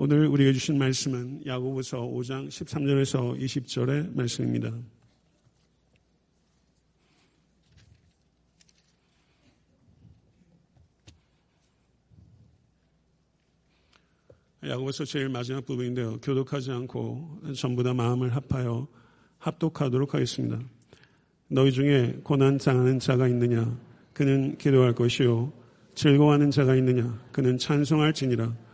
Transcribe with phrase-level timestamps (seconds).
[0.00, 4.72] 오늘 우리에게 주신 말씀은 야고보서 5장 13절에서 20절의 말씀입니다.
[14.64, 16.20] 야고보서 제일 마지막 부분인데요.
[16.20, 18.86] 교독하지 않고 전부 다 마음을 합하여
[19.38, 20.60] 합독하도록 하겠습니다.
[21.48, 23.76] 너희 중에 고난 당하는 자가 있느냐?
[24.12, 25.52] 그는 기도할 것이요.
[25.96, 27.20] 즐거워하는 자가 있느냐?
[27.32, 28.67] 그는 찬송할지니라.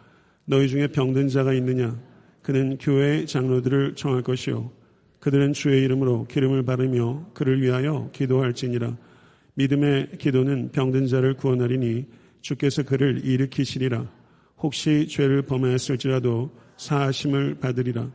[0.46, 1.98] 너희 중에 병든 자가 있느냐?
[2.42, 4.70] 그는 교회 장로들을 청할 것이요.
[5.20, 8.94] 그들은 주의 이름으로 기름을 바르며 그를 위하여 기도할지니라.
[9.54, 12.04] 믿음의 기도는 병든 자를 구원하리니
[12.42, 14.06] 주께서 그를 일으키시리라.
[14.58, 18.10] 혹시 죄를 범하였을지라도 사하심을 받으리라.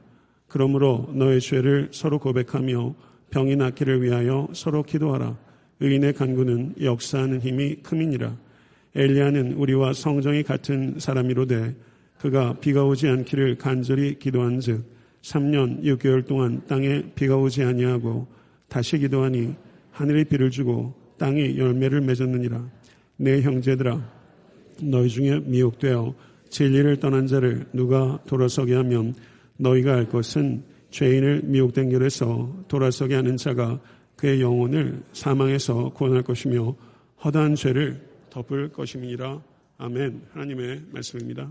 [0.47, 2.93] 그러므로 너의 죄를 서로 고백하며
[3.31, 5.35] 병이 낫기를 위하여 서로 기도하라.
[5.79, 8.37] 의인의 간구는 역사하는 힘이 큼이니라.
[8.95, 11.75] 엘리야는 우리와 성정이 같은 사람이로되
[12.19, 14.83] 그가 비가 오지 않기를 간절히 기도한즉
[15.21, 18.27] 3년 6개월 동안 땅에 비가 오지 아니하고
[18.67, 19.55] 다시 기도하니
[19.91, 22.69] 하늘이 비를 주고 땅이 열매를 맺었느니라.
[23.17, 24.01] 내 형제들아
[24.81, 26.13] 너희 중에 미혹되어
[26.49, 29.13] 진리를 떠난 자를 누가 돌아서게 하면
[29.57, 33.79] 너희가 알 것은 죄인을 미혹된 결에서 돌아서게 하는 자가
[34.15, 36.75] 그의 영혼을 사망에서 구원할 것이며
[37.23, 39.41] 허다한 죄를 덮을 것임이라.
[39.77, 40.21] 아멘.
[40.33, 41.49] 하나님의 말씀입니다.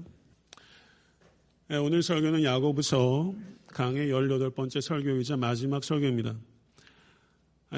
[1.70, 3.34] 네, 오늘 설교는 야고보서
[3.66, 6.34] 강의 18번째 설교이자 마지막 설교입니다.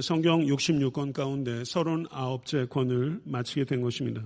[0.00, 4.24] 성경 66권 가운데 39째 권을 마치게 된 것입니다.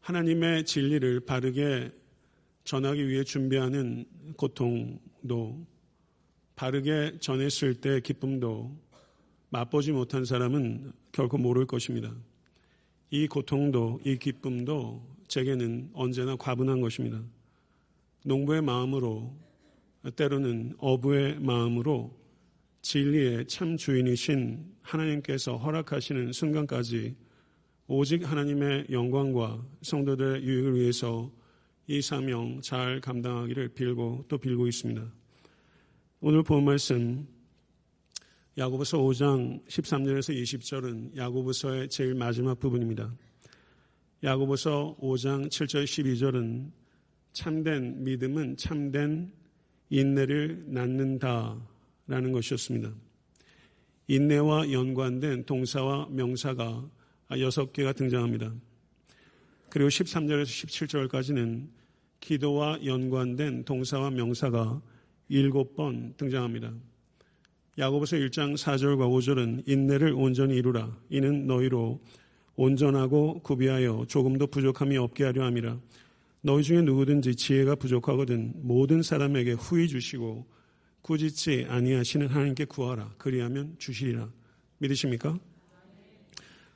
[0.00, 1.92] 하나님의 진리를 바르게
[2.64, 4.04] 전하기 위해 준비하는
[4.36, 5.64] 고통도
[6.56, 8.76] 바르게 전했을 때 기쁨도
[9.50, 12.12] 맛보지 못한 사람은 결코 모를 것입니다.
[13.10, 17.22] 이 고통도 이 기쁨도 제게는 언제나 과분한 것입니다.
[18.24, 19.34] 농부의 마음으로
[20.16, 22.18] 때로는 어부의 마음으로
[22.82, 27.16] 진리의 참 주인이신 하나님께서 허락하시는 순간까지
[27.86, 31.30] 오직 하나님의 영광과 성도들의 유익을 위해서
[31.86, 35.12] 이 사명 잘 감당하기를 빌고 또 빌고 있습니다.
[36.20, 37.26] 오늘 본 말씀
[38.56, 43.12] 야고보서 5장 13절에서 20절은 야고보서의 제일 마지막 부분입니다.
[44.22, 46.79] 야고보서 5장 7절 12절은
[47.32, 49.32] 참된 믿음은 참된
[49.90, 52.92] 인내를 낳는다라는 것이었습니다.
[54.08, 56.88] 인내와 연관된 동사와 명사가
[57.38, 58.52] 여섯 개가 등장합니다.
[59.68, 61.68] 그리고 13절에서 17절까지는
[62.18, 64.82] 기도와 연관된 동사와 명사가
[65.28, 66.74] 일곱 번 등장합니다.
[67.78, 70.98] 야고보서 1장 4절과 5절은 인내를 온전히 이루라.
[71.08, 72.00] 이는 너희로
[72.56, 75.78] 온전하고 구비하여 조금도 부족함이 없게 하려 함이라.
[76.42, 80.46] 너희 중에 누구든지 지혜가 부족하거든 모든 사람에게 후히 주시고
[81.02, 83.14] 꾸짖지 아니하시는 하나님께 구하라.
[83.18, 84.30] 그리하면 주시리라.
[84.78, 85.38] 믿으십니까?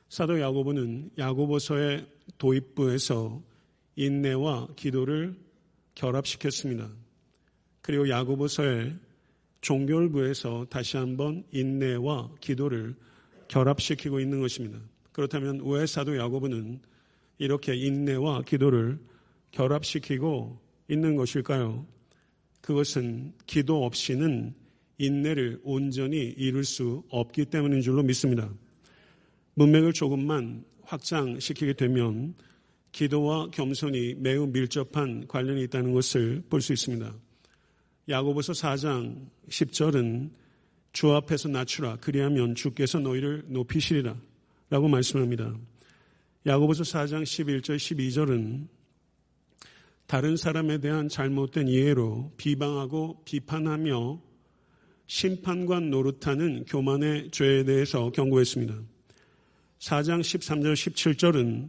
[0.09, 2.07] 사도 야고보는 야고보서의
[2.39, 3.43] 도입부에서
[3.97, 5.35] 인내와 기도를
[5.95, 6.91] 결합시켰습니다.
[7.81, 8.97] 그리고 야고보서의
[9.61, 12.95] 종결부에서 다시 한번 인내와 기도를
[13.49, 14.79] 결합시키고 있는 것입니다.
[15.13, 16.81] 그렇다면 왜 사도 야고보는
[17.39, 18.99] 이렇게 인내와 기도를
[19.55, 21.87] 결합시키고 있는 것일까요?
[22.61, 24.55] 그것은 기도 없이는
[24.99, 28.51] 인내를 온전히 이룰 수 없기 때문인 줄로 믿습니다.
[29.55, 32.35] 문맥을 조금만 확장시키게 되면
[32.93, 37.15] 기도와 겸손이 매우 밀접한 관련이 있다는 것을 볼 수 있습니다.
[38.09, 40.31] 야고보서 4장 10절은
[40.93, 44.17] 주 앞에서 낮추라 그리하면 주께서 너희를 높이시리라
[44.71, 45.57] 라고 말씀합니다.
[46.47, 48.69] 야고보서 4장 11절 12절은
[50.07, 54.21] 다른 사람에 대한 잘못된 이해로 비방하고 비판하며
[55.07, 58.75] 심판관 노릇하는 교만의 죄에 대해서 경고했습니다.
[59.79, 61.69] 4장 13절 17절은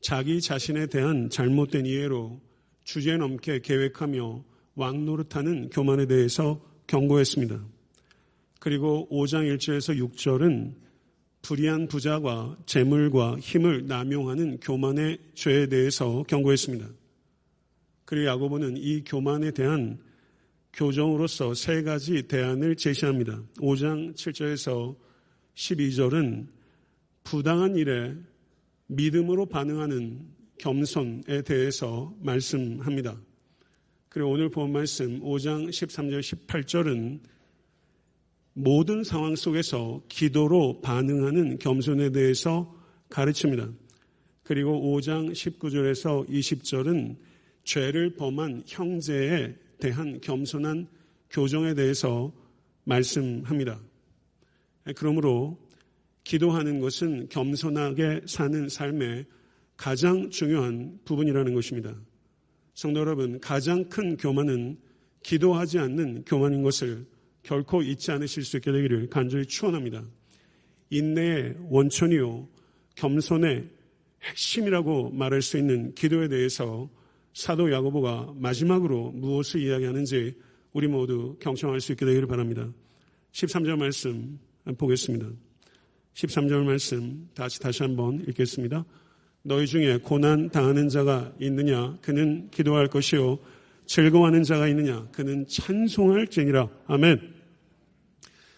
[0.00, 2.40] 자기 자신에 대한 잘못된 이해로
[2.84, 4.44] 주제 넘게 계획하며
[4.74, 7.64] 왕 노릇하는 교만에 대해서 경고했습니다.
[8.60, 10.74] 그리고 5장 1절에서 6절은
[11.42, 16.88] 불의한 부자와 재물과 힘을 남용하는 교만의 죄에 대해서 경고했습니다.
[18.06, 19.98] 그리고 야고보는 이 교만에 대한
[20.72, 23.42] 교정으로서 세 가지 대안을 제시합니다.
[23.58, 24.96] 5장 7절에서
[25.54, 26.46] 12절은
[27.24, 28.14] 부당한 일에
[28.86, 30.20] 믿음으로 반응하는
[30.58, 33.20] 겸손에 대해서 말씀합니다.
[34.08, 37.20] 그리고 오늘 본 말씀 5장 13절 18절은
[38.52, 42.74] 모든 상황 속에서 기도로 반응하는 겸손에 대해서
[43.10, 43.68] 가르칩니다.
[44.44, 47.16] 그리고 5장 19절에서 20절은
[47.66, 50.86] 죄를 범한 형제에 대한 겸손한
[51.28, 52.32] 교정에 대해서
[52.84, 53.80] 말씀합니다.
[54.94, 55.58] 그러므로
[56.24, 59.26] 기도하는 것은 겸손하게 사는 삶의
[59.76, 61.94] 가장 중요한 부분이라는 것입니다.
[62.74, 64.78] 성도 여러분, 가장 큰 교만은
[65.22, 67.04] 기도하지 않는 교만인 것을
[67.42, 70.04] 결코 잊지 않으실 수 있게 되기를 간절히 추원합니다.
[70.90, 72.48] 인내의 원천이요,
[72.94, 73.68] 겸손의
[74.22, 76.88] 핵심이라고 말할 수 있는 기도에 대해서
[77.36, 80.34] 사도 야고보가 마지막으로 무엇을 이야기하는지
[80.72, 82.72] 우리 모두 경청할 수 있게 되기를 바랍니다.
[83.32, 84.38] 13절 말씀
[84.78, 85.28] 보겠습니다.
[86.14, 88.86] 13절 말씀 다시 다시 한번 읽겠습니다.
[89.42, 93.38] 너희 중에 고난 당하는 자가 있느냐 그는 기도할 것이요
[93.84, 97.34] 즐거워하는 자가 있느냐 그는 찬송할지니라 아멘.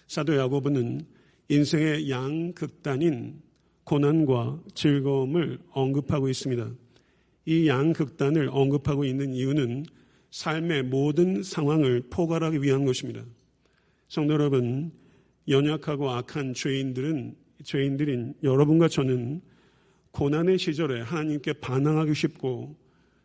[0.06, 1.04] 사도 야고보는
[1.48, 3.42] 인생의 양극단인
[3.82, 6.70] 고난과 즐거움을 언급하고 있습니다.
[7.48, 9.86] 이 양극단을 언급하고 있는 이유는
[10.32, 13.24] 삶의 모든 상황을 포괄하기 위한 것입니다.
[14.06, 14.92] 성도 여러분,
[15.48, 17.34] 연약하고 악한 죄인들은
[17.64, 19.40] 죄인들인 여러분과 저는
[20.10, 22.76] 고난의 시절에 하나님께 반항하기 쉽고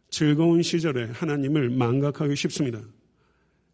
[0.10, 2.82] 즐거운 시절에 하나님을 망각하기 쉽습니다.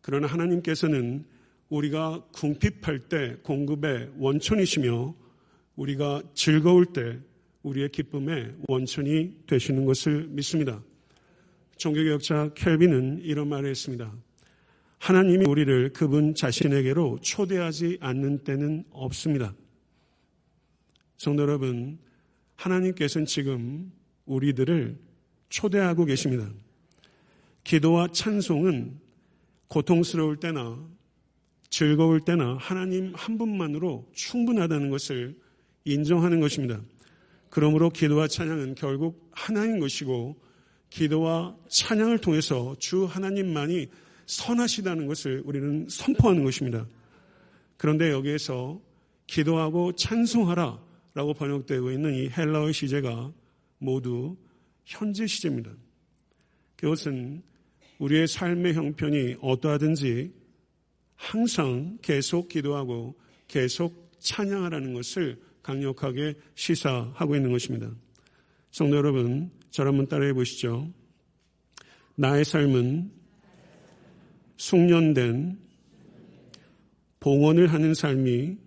[0.02, 1.26] 그러나 하나님께서는
[1.70, 5.14] 우리가 궁핍할 때 공급의 원천이시며
[5.76, 7.20] 우리가 즐거울 때
[7.64, 10.82] 우리의 기쁨의 원천이 되시는 것을 믿습니다.
[11.78, 14.14] 종교개혁자 켈빈은 이런 말을 했습니다.
[14.98, 19.54] 하나님이 우리를 그분 자신에게로 초대하지 않는 때는 없습니다.
[21.18, 21.98] 성도 여러분,
[22.56, 23.92] 하나님께서는 지금
[24.26, 24.98] 우리들을
[25.50, 26.50] 초대하고 계십니다.
[27.64, 29.00] 기도와 찬송은
[29.68, 30.86] 고통스러울 때나
[31.70, 35.38] 즐거울 때나 하나님 한 분만으로 충분하다는 것을
[35.86, 36.82] 인정하는 것입니다.
[37.50, 40.40] 그러므로 기도와 찬양은 결국 하나인 것이고
[40.90, 43.88] 기도와 찬양을 통해서 주 하나님만이
[44.26, 46.88] 선하시다는 것을 우리는 선포하는 것입니다.
[47.78, 48.80] 그런데 여기에서
[49.28, 50.80] 기도하고 찬송하라
[51.14, 53.32] 라고 번역되고 있는 이 헬라어 시제가
[53.80, 54.38] 모두
[54.86, 55.72] 현재 시제입니다.
[56.76, 57.42] 그것은
[57.98, 60.32] 우리의 삶의 형편이 어떠하든지
[61.16, 67.92] 항상 계속 기도하고 계속 찬양하라는 것을 강력하게 시사하고 있는 것입니다.
[68.72, 70.92] 성도 여러분, 저를 한번 따라해 보시죠.
[72.16, 73.12] 나의 삶은
[74.58, 75.58] 숙련된
[77.20, 78.58] 봉헌을 하는 삶이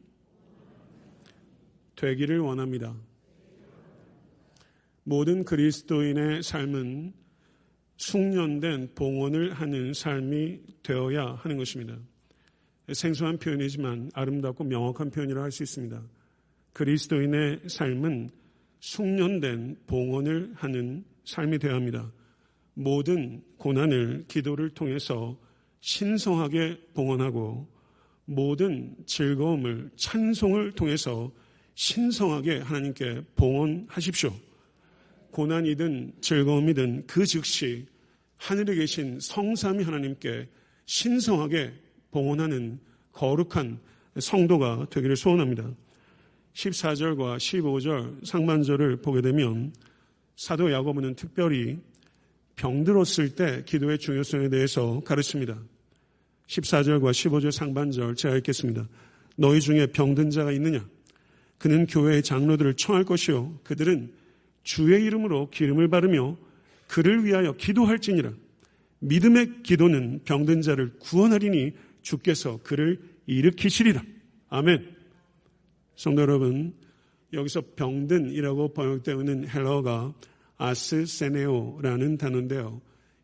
[1.96, 2.96] 되기를 원합니다.
[5.04, 7.12] 모든 그리스도인의 삶은
[7.96, 11.98] 숙련된 봉헌을 하는 삶이 되어야 하는 것입니다.
[12.92, 16.02] 생소한 표현이지만 아름답고 명확한 표현이라 할 수 있습니다.
[16.72, 18.30] 그리스도인의 삶은
[18.80, 22.12] 숙련된 봉헌을 하는 삶이 되어야 합니다.
[22.74, 25.38] 모든 고난을 기도를 통해서
[25.80, 27.68] 신성하게 봉헌하고
[28.24, 31.30] 모든 즐거움을 찬송을 통해서
[31.74, 34.32] 신성하게 하나님께 봉헌하십시오.
[35.30, 37.86] 고난이든 즐거움이든 그 즉시
[38.36, 40.48] 하늘에 계신 성삼이 하나님께
[40.86, 41.72] 신성하게
[42.10, 42.80] 봉헌하는
[43.12, 43.80] 거룩한
[44.18, 45.74] 성도가 되기를 소원합니다.
[46.54, 49.72] 14절과 15절 상반절을 보게 되면
[50.36, 51.78] 사도 야고보는 특별히
[52.56, 55.58] 병들었을 때 기도의 중요성에 대해서 가르칩니다.
[56.46, 58.88] 14절과 15절 상반절 제가 읽겠습니다.
[59.36, 60.86] 너희 중에 병든 자가 있느냐?
[61.58, 63.58] 그는 교회의 장로들을 청할 것이요.
[63.64, 64.12] 그들은
[64.62, 66.36] 주의 이름으로 기름을 바르며
[66.88, 68.32] 그를 위하여 기도할지니라.
[68.98, 71.72] 믿음의 기도는 병든 자를 구원하리니
[72.02, 74.02] 주께서 그를 일으키시리라.
[74.48, 75.01] 아멘.
[75.96, 76.74] 성도 여러분,
[77.32, 80.14] 여기서 병든이라고 번역되는 헬러가
[80.56, 82.80] 아스세네오라는 단어인데요.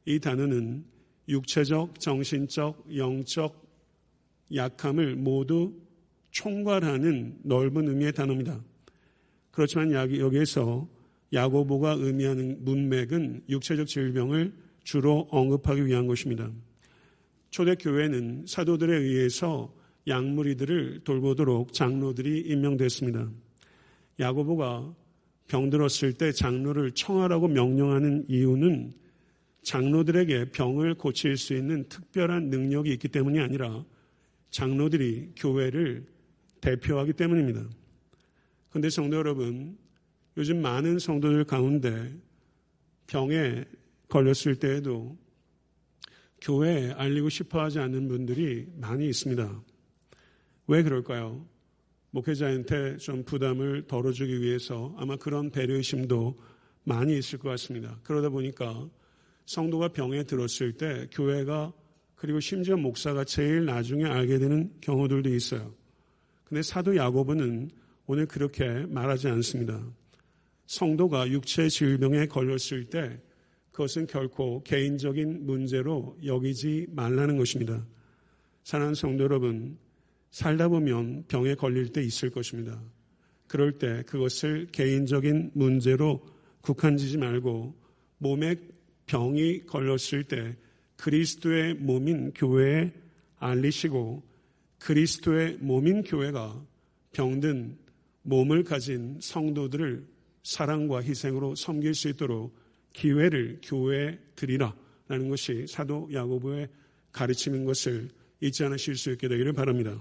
[0.07, 0.85] 이 단어는
[1.29, 3.69] 육체적, 정신적, 영적
[4.55, 5.75] 약함을 모두
[6.31, 8.63] 총괄하는 넓은 의미의 단어입니다.
[9.51, 10.89] 그렇지만 여기에서
[11.33, 16.51] 야고보가 의미하는 문맥은 육체적 질병을 주로 언급하기 위한 것입니다.
[17.51, 19.75] 초대교회는 사도들에 의해서
[20.09, 23.31] 양무리들을 돌보도록 장로들이 임명됐습니다.
[24.21, 24.95] 야고보가
[25.49, 28.93] 병들었을 때 장로를 청하라고 명령하는 이유는
[29.63, 33.85] 장로들에게 병을 고칠 수 있는 특별한 능력이 있기 때문이 아니라
[34.51, 36.07] 장로들이 교회를
[36.61, 37.69] 대표하기 때문입니다.
[38.71, 39.77] 그런데 성도 여러분,
[40.37, 42.13] 요즘 많은 성도들 가운데
[43.07, 43.65] 병에
[44.09, 45.17] 걸렸을 때에도
[46.41, 49.63] 교회에 알리고 싶어 하지 않는 분들이 많이 있습니다.
[50.69, 51.47] 왜 그럴까요?
[52.11, 56.39] 목회자한테 좀 부담을 덜어주기 위해서 아마 그런 배려심도
[56.85, 57.99] 많이 있을 것 같습니다.
[58.03, 58.89] 그러다 보니까
[59.47, 61.73] 성도가 병에 들었을 때 교회가
[62.17, 65.75] 그리고 심지어 목사가 제일 나중에 알게 되는 경우들도 있어요.
[66.45, 67.71] 근데 사도 야고보는
[68.07, 69.83] 오늘 그렇게 말하지 않습니다.
[70.67, 73.19] 성도가 육체 질병에 걸렸을 때
[73.73, 77.87] 그것은 결코 개인적인 문제로 여기지 말라는 것입니다.
[78.65, 79.79] 사랑하는 성도 여러분,
[80.39, 82.81] 살다 보면 병에 걸릴 때 있을 것입니다.
[83.49, 86.25] 그럴 때 그것을 개인적인 문제로
[86.61, 87.75] 국한지지 말고
[88.19, 88.55] 몸에
[89.07, 90.55] 병이 걸렸을 때
[90.95, 92.93] 그리스도의 몸인 교회에
[93.39, 94.23] 알리시고
[94.79, 96.65] 그리스도의 몸인 교회가
[97.11, 97.77] 병든
[98.23, 100.07] 몸을 가진 성도들을
[100.45, 102.57] 사랑과 희생으로 섬길 수 있도록
[102.93, 104.73] 기회를 교회에 드리라
[105.09, 106.69] 라는 것이 사도 야고보의
[107.11, 110.01] 가르침인 것을 잊지 않으실 수 있게 되기를 바랍니다.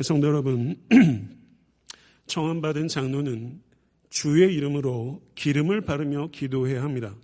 [0.00, 0.80] 성도 여러분,
[2.26, 3.60] 청원받은 장로는
[4.08, 7.14] 주의 이름으로 기름을 바르며 기도해야 합니다.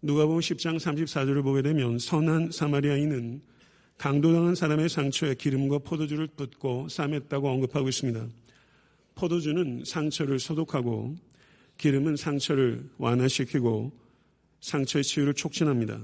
[0.00, 3.42] 누가 보면 10장 34절을 보게 되면 선한 사마리아인은
[3.98, 8.24] 강도당한 사람의 상처에 기름과 포도주를 붓고 싸맸다고 언급하고 있습니다.
[9.16, 11.16] 포도주는 상처를 소독하고
[11.78, 13.90] 기름은 상처를 완화시키고
[14.60, 16.00] 상처의 치유를 촉진합니다.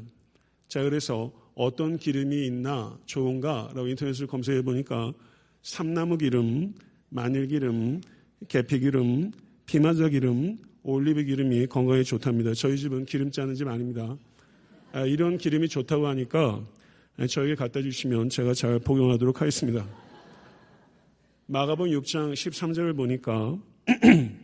[0.67, 5.13] 자, 그래서 어떤 기름이 있나 좋은가라고 인터넷을 검색해 보니까
[5.63, 6.75] 삼나무 기름,
[7.11, 8.01] 마늘 기름,
[8.49, 9.31] 계피 기름,
[9.67, 12.55] 피마자 기름, 올리브 기름이 건강에 좋답니다.
[12.55, 14.17] 저희 집은 기름 짜는 집 아닙니다.
[14.93, 16.65] 아, 이런 기름이 좋다고 하니까
[17.29, 19.87] 저에게 갖다 주시면 제가 잘 복용하도록 하겠습니다.
[21.47, 23.59] 마가복 6장 13절을 보니까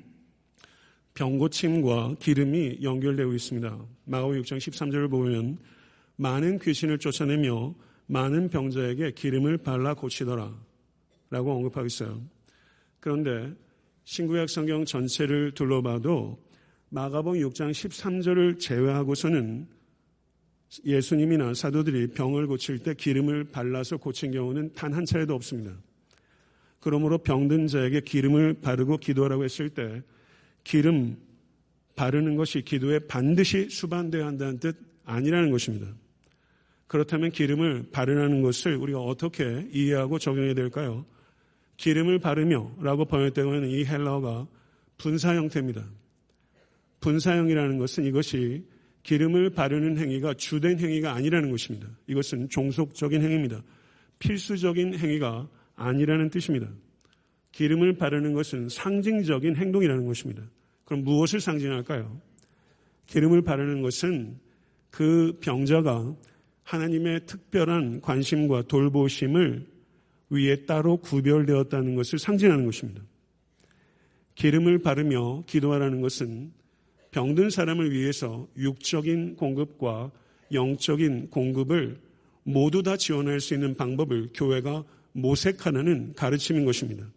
[1.15, 3.79] 병고침과 기름이 연결되어 있습니다.
[4.05, 5.59] 마가복 6장 13절을 보면
[6.17, 7.75] 많은 귀신을 쫓아내며
[8.07, 10.66] 많은 병자에게 기름을 발라 고치더라
[11.30, 12.23] 라고 언급하고 있어요.
[13.00, 13.52] 그런데
[14.04, 16.38] 신구약 성경 전체를 둘러봐도
[16.88, 19.66] 마가복 6장 13절을 제외하고서는
[20.85, 25.76] 예수님이나 사도들이 병을 고칠 때 기름을 발라서 고친 경우는 단 한 차례도 없습니다.
[26.80, 30.02] 그러므로 병든 자에게 기름을 바르고 기도하라고 했을 때
[30.62, 31.16] 기름
[31.97, 35.92] 바르는 것이 기도에 반드시 수반되어야 한다는 뜻 아니라는 것입니다.
[36.87, 41.04] 그렇다면 기름을 바르라는 것을 우리가 어떻게 이해하고 적용해야 될까요?
[41.76, 44.47] 기름을 바르며 라고 번역되고 있는 이 헬라어가
[44.99, 45.85] 분사 형태입니다.
[47.00, 48.64] 분사형이라는 것은 이것이
[49.02, 51.88] 기름을 바르는 행위가 주된 행위가 아니라는 것입니다.
[52.09, 53.62] 이것은 종속적인 행위입니다.
[54.18, 56.68] 필수적인 행위가 아니라는 뜻입니다.
[57.52, 60.42] 기름을 바르는 것은 상징적인 행동이라는 것입니다.
[60.85, 62.21] 그럼 무엇을 상징할까요?
[63.06, 64.38] 기름을 바르는 것은
[64.90, 66.14] 그 병자가
[66.64, 69.66] 하나님의 특별한 관심과 돌보심을
[70.30, 73.02] 위에 따로 구별되었다는 것을 상징하는 것입니다.
[74.35, 76.52] 기름을 바르며 기도하라는 것은
[77.11, 80.11] 병든 사람을 위해서 육적인 공급과
[80.52, 82.00] 영적인 공급을
[82.42, 87.11] 모두 다 지원할 수 있는 방법을 교회가 모색하는 가르침인 것입니다.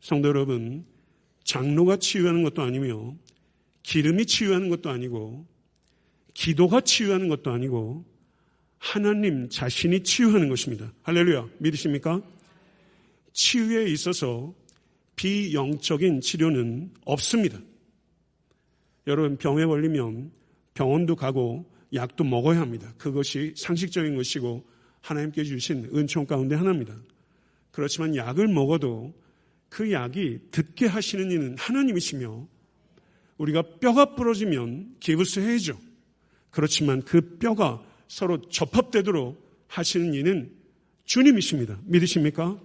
[0.00, 0.84] 성도 여러분,
[1.44, 3.14] 장로가 치유하는 것도 아니며
[3.82, 5.46] 기름이 치유하는 것도 아니고
[6.34, 8.04] 기도가 치유하는 것도 아니고
[8.78, 10.92] 하나님 자신이 치유하는 것입니다.
[11.02, 11.48] 할렐루야.
[11.58, 12.22] 믿으십니까?
[13.32, 14.54] 치유에 있어서
[15.16, 17.58] 비영적인 치료는 없습니다.
[19.06, 20.30] 여러분 병에 걸리면
[20.74, 22.92] 병원도 가고 약도 먹어야 합니다.
[22.98, 24.64] 그것이 상식적인 것이고
[25.00, 26.94] 하나님께 주신 은총 가운데 하나입니다.
[27.70, 29.14] 그렇지만 약을 먹어도
[29.68, 32.46] 그 약이 듣게 하시는 이는 하나님이시며
[33.38, 35.78] 우리가 뼈가 부러지면 기부스해야죠.
[36.50, 40.50] 그렇지만 그 뼈가 서로 접합되도록 하시는 이는
[41.04, 41.78] 주님이십니다.
[41.84, 42.58] 믿으십니까?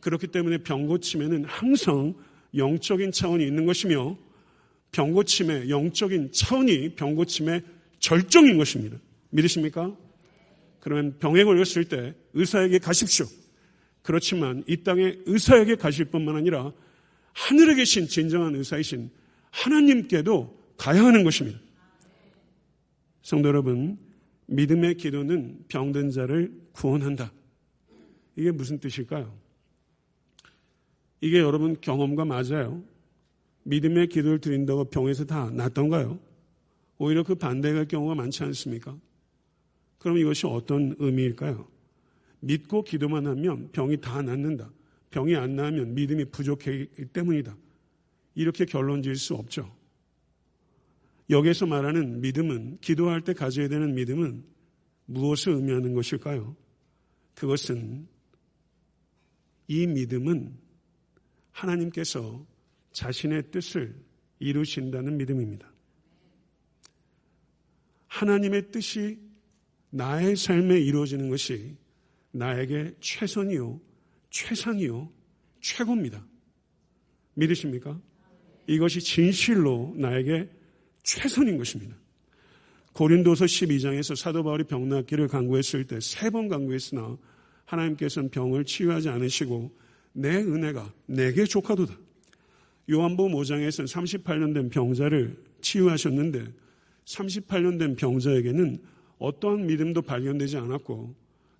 [0.00, 2.14] 그렇기 때문에 병고침에는 항상
[2.54, 4.16] 영적인 차원이 있는 것이며
[4.92, 7.62] 병고침의 영적인 차원이 병고침의
[7.98, 8.98] 절정인 것입니다.
[9.30, 9.96] 믿으십니까?
[10.80, 13.26] 그러면 병에 걸렸을 때 의사에게 가십시오.
[14.02, 16.72] 그렇지만 이 땅에 의사에게 가실 뿐만 아니라
[17.32, 19.10] 하늘에 계신 진정한 의사이신
[19.50, 21.58] 하나님께도 가야 하는 것입니다.
[23.22, 23.98] 성도 여러분,
[24.46, 27.32] 믿음의 기도는 병든 자를 구원한다.
[28.36, 29.34] 이게 무슨 뜻일까요?
[31.20, 32.82] 이게 여러분 경험과 맞아요.
[33.64, 36.18] 믿음의 기도를 드린다고 병에서 다 낫던가요?
[36.98, 38.98] 오히려 그 반대가 경우가 많지 않습니까?
[39.98, 41.66] 그럼 이것이 어떤 의미일까요?
[42.40, 44.70] 믿고 기도만 하면 병이 다 낫는다.
[45.10, 47.56] 병이 안 나으면 믿음이 부족하기 때문이다.
[48.34, 49.74] 이렇게 결론 지을 수 없죠.
[51.30, 54.44] 여기에서 말하는 믿음은 기도할 때 가져야 되는 믿음은
[55.06, 56.56] 무엇을 의미하는 것일까요?
[57.34, 58.06] 그것은
[59.68, 60.56] 이 믿음은
[61.52, 62.46] 하나님께서
[62.92, 63.94] 자신의 뜻을
[64.38, 65.72] 이루신다는 믿음입니다.
[68.08, 69.18] 하나님의 뜻이
[69.90, 71.76] 나의 삶에 이루어지는 것이
[72.32, 73.80] 나에게 최선이요,
[74.30, 75.10] 최상이요,
[75.60, 76.24] 최고입니다.
[77.34, 78.00] 믿으십니까?
[78.66, 80.48] 이것이 진실로 나에게
[81.04, 81.94] 최선인 것입니다.
[82.94, 87.16] 고린도서 12장에서 사도 바울이 병 낫기를 강구했을 때 세 번 강구했으나
[87.66, 89.70] 하나님께서는 병을 치유하지 않으시고
[90.12, 91.96] 내 은혜가 내게 족하도다.
[92.90, 93.86] 요한복음 5장에서는
[94.22, 96.44] 38년 된 병자를 치유하셨는데
[97.06, 98.78] 38년 된 병자에게는
[99.18, 101.14] 어떠한 믿음도 발견되지 않았고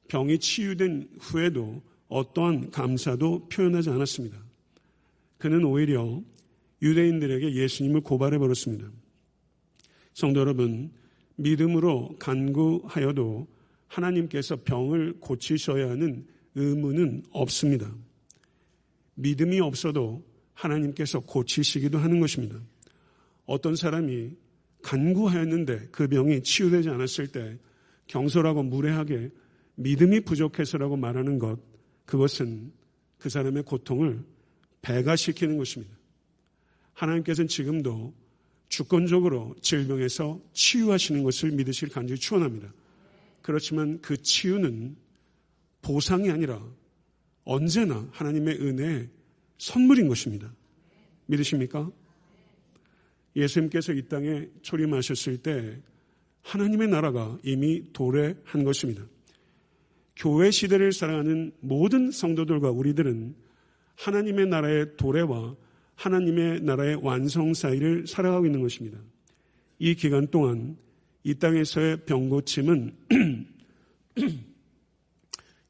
[0.08, 4.36] 병이 치유된 후에도 어떠한 감사도 표현하지 않았습니다.
[5.38, 6.22] 그는 오히려
[6.82, 8.88] 유대인들에게 예수님을 고발해 버렸습니다.
[10.14, 10.92] 성도 여러분,
[11.36, 13.48] 믿음으로 간구하여도
[13.88, 17.92] 하나님께서 병을 고치셔야 하는 의무는 없습니다.
[19.16, 22.60] 믿음이 없어도 하나님께서 고치시기도 하는 것입니다.
[23.44, 24.30] 어떤 사람이
[24.82, 27.58] 간구하였는데 그 병이 치유되지 않았을 때
[28.06, 29.30] 경솔하고 무례하게
[29.76, 31.58] 믿음이 부족해서라고 말하는 것,
[32.06, 32.72] 그것은
[33.18, 34.22] 그 사람의 고통을
[34.82, 35.96] 배가시키는 것입니다.
[36.92, 38.14] 하나님께서는 지금도
[38.68, 42.72] 주권적으로 질병에서 치유하시는 것을 믿으실 간절히 추원합니다.
[43.42, 44.96] 그렇지만 그 치유는
[45.82, 46.62] 보상이 아니라
[47.44, 49.08] 언제나 하나님의 은혜의
[49.58, 50.52] 선물인 것입니다.
[51.26, 51.90] 믿으십니까?
[53.36, 55.78] 예수님께서 이 땅에 초림하셨을 때
[56.42, 59.06] 하나님의 나라가 이미 도래한 것입니다.
[60.16, 63.34] 교회 시대를 살아가는 모든 성도들과 우리들은
[63.96, 65.56] 하나님의 나라의 도래와
[65.96, 68.98] 하나님의 나라의 완성 사이를 살아가고 있는 것입니다.
[69.78, 70.76] 이 기간 동안
[71.22, 72.96] 이 땅에서의 병고침은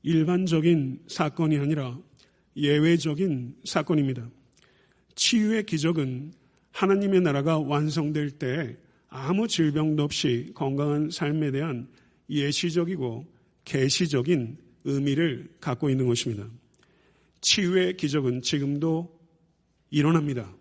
[0.03, 1.99] 일반적인 사건이 아니라
[2.57, 4.29] 예외적인 사건입니다.
[5.15, 6.33] 치유의 기적은
[6.73, 8.77] 하나님의 나라가 완성될 때
[9.09, 11.89] 아무 질병도 없이 건강한 삶에 대한
[12.29, 13.25] 예시적이고
[13.65, 16.49] 계시적인 의미를 갖고 있는 것입니다.
[17.41, 19.15] 치유의 기적은 지금도
[19.95, 20.53] 일어납니다.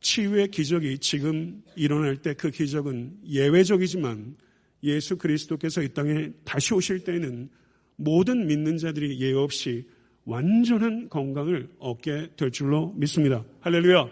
[0.00, 4.36] 치유의 기적이 지금 일어날 때 그 기적은 예외적이지만
[4.82, 7.48] 예수 그리스도께서 이 땅에 다시 오실 때에는
[7.96, 9.86] 모든 믿는 자들이 예외 없이
[10.24, 13.42] 완전한 건강을 얻게 될 줄로 믿습니다.
[13.60, 14.08] 할렐루야.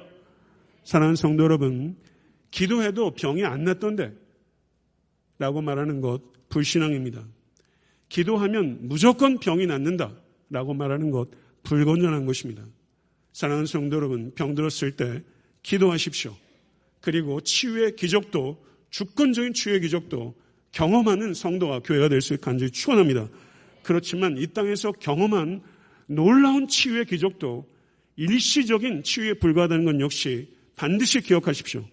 [0.84, 1.96] 사랑하는 성도 여러분,
[2.50, 4.14] 기도해도 병이 안 낫던데
[5.38, 7.26] 라고 말하는 것 불신앙입니다.
[8.08, 10.16] 기도하면 무조건 병이 낫는다
[10.48, 11.28] 라고 말하는 것
[11.62, 12.64] 불건전한 것입니다.
[13.32, 15.22] 사랑하는 성도 여러분, 병들었을 때
[15.62, 16.36] 기도하십시오.
[17.00, 20.34] 그리고 치유의 기적도 주권적인 치유의 기적도
[20.72, 23.28] 경험하는 성도와 교회가 될 수 있게 간절히 축원합니다.
[23.82, 25.62] 그렇지만 이 땅에서 경험한
[26.06, 27.68] 놀라운 치유의 기적도
[28.16, 31.84] 일시적인 치유에 불과하다는 건 역시 반드시 기억하십시오.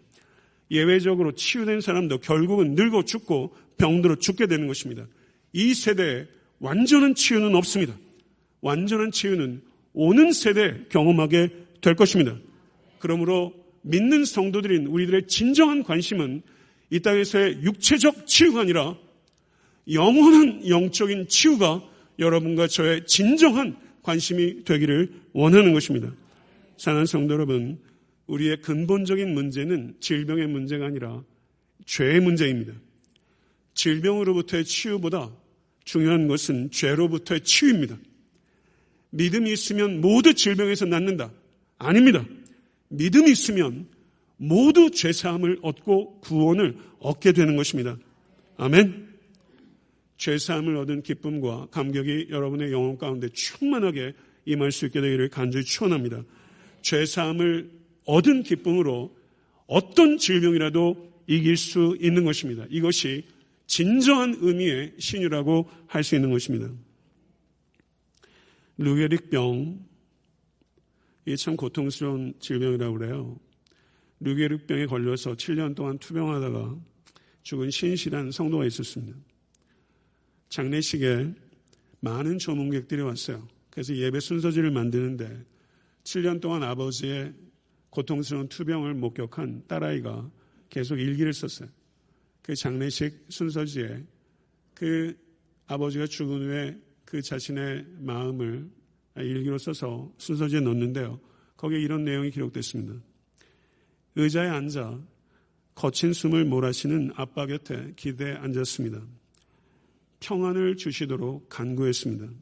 [0.71, 5.05] 예외적으로 치유된 사람도 결국은 늙어 죽고 병들어 죽게 되는 것입니다.
[5.53, 6.25] 이 세대에
[6.59, 7.95] 완전한 치유는 없습니다.
[8.61, 9.61] 완전한 치유는
[9.95, 11.49] 오는 세대에 경험하게
[11.81, 12.37] 될 것입니다.
[12.99, 16.41] 그러므로 믿는 성도들인 우리들의 진정한 관심은
[16.89, 18.97] 이 땅에서의 육체적 치유가 아니라
[19.91, 21.83] 영원한 영적인 치유가
[22.19, 26.11] 여러분과 저의 진정한 관심이 되기를 원하는 것입니다.
[26.77, 27.79] 사랑하는 성도 여러분,
[28.27, 31.23] 우리의 근본적인 문제는 질병의 문제가 아니라
[31.85, 32.73] 죄의 문제입니다.
[33.73, 35.31] 질병으로부터의 치유보다
[35.83, 37.97] 중요한 것은 죄로부터의 치유입니다.
[39.15, 41.31] 믿음이 있으면 모두 질병에서 낫는다.
[41.77, 42.25] 아닙니다.
[42.89, 43.87] 믿음이 있으면
[44.37, 47.97] 모두 죄사함을 얻고 구원을 얻게 되는 것입니다.
[48.57, 49.07] 아멘.
[50.17, 54.13] 죄사함을 얻은 기쁨과 감격이 여러분의 영혼 가운데 충만하게
[54.45, 56.23] 임할 수 있게 되기를 간절히 축원합니다.
[56.81, 57.71] 죄사함을
[58.05, 59.15] 얻은 기쁨으로
[59.67, 62.65] 어떤 질병이라도 이길 수 있는 것입니다.
[62.69, 63.23] 이것이
[63.67, 66.69] 진정한 의미의 신유라고 할 수 있는 것입니다.
[68.77, 69.85] 루게릭병,
[71.25, 73.39] 이게 참 고통스러운 질병이라고 그래요.
[74.19, 76.77] 루게릭병에 걸려서 7년 동안 투병하다가
[77.43, 79.17] 죽은 신실한 성도가 있었습니다.
[80.49, 81.33] 장례식에
[81.99, 83.47] 많은 조문객들이 왔어요.
[83.69, 85.43] 그래서 예배 순서지를 만드는데
[86.03, 87.33] 7년 동안 아버지의
[87.89, 90.29] 고통스러운 투병을 목격한 딸아이가
[90.69, 91.69] 계속 일기를 썼어요.
[92.41, 94.03] 그 장례식 순서지에
[94.73, 95.17] 그
[95.67, 96.77] 아버지가 죽은 후에
[97.15, 98.69] 그 자신의 마음을
[99.15, 101.21] 일기로 써서 순서지에 넣는데요.
[101.55, 103.01] 거기에 이런 내용이 기록됐습니다.
[104.15, 104.99] 의자에 앉아
[105.75, 109.01] 거친 숨을 몰아쉬는 아빠 곁에 기대에 앉았습니다.
[110.19, 112.33] 평안을 주시도록 간구했습니다.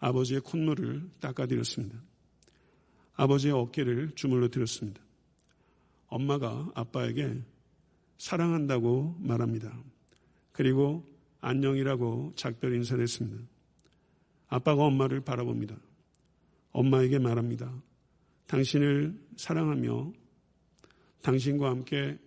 [0.00, 1.98] 아버지의 콧물을 닦아드렸습니다.
[3.14, 5.00] 아버지의 어깨를 주물러 드렸습니다.
[6.08, 7.40] 엄마가 아빠에게
[8.18, 9.74] 사랑한다고 말합니다.
[10.52, 11.02] 그리고
[11.40, 13.55] 안녕이라고 작별 인사를 했습니다.
[14.48, 15.76] 아빠가 엄마를 바라봅니다.
[16.70, 17.82] 엄마에게 말합니다.
[18.46, 20.12] 당신을 사랑하며
[21.22, 22.18] 당신과 함께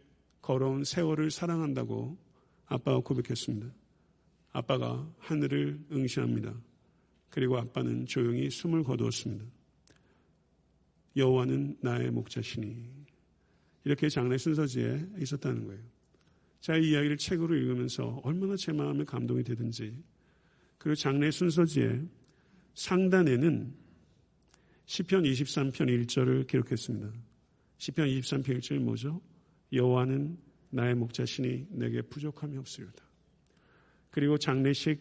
[0.41, 2.17] 걸어온 세월을 사랑한다고
[2.65, 3.71] 아빠가 고백했습니다.
[4.51, 6.53] 아빠가 하늘을 응시합니다.
[7.29, 9.45] 그리고 아빠는 조용히 숨을 거두었습니다.
[11.15, 12.99] 여호와는 나의 목자시니
[13.83, 15.81] 이렇게 장례 순서지에 있었다는 거예요.
[16.59, 19.95] 자, 이 이야기를 책으로 읽으면서 얼마나 제 마음에 감동이 되든지
[20.79, 22.01] 그리고 장례 순서지에
[22.73, 23.75] 상단에는
[24.85, 27.13] 시편 23편 1절을 기록했습니다.
[27.77, 29.21] 시편 23편 1절이 뭐죠?
[29.71, 30.37] 여호와는
[30.71, 33.03] 나의 목자시니 내게 부족함이 없으리다.
[34.09, 34.99] 그리고 장례식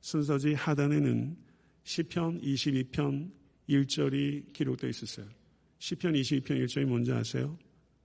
[0.00, 1.36] 순서지 하단에는
[1.82, 3.30] 시편 22편
[3.68, 5.26] 1절이 기록되어 있었어요.
[5.78, 7.58] 시편 22편 1절이 뭔지 아세요?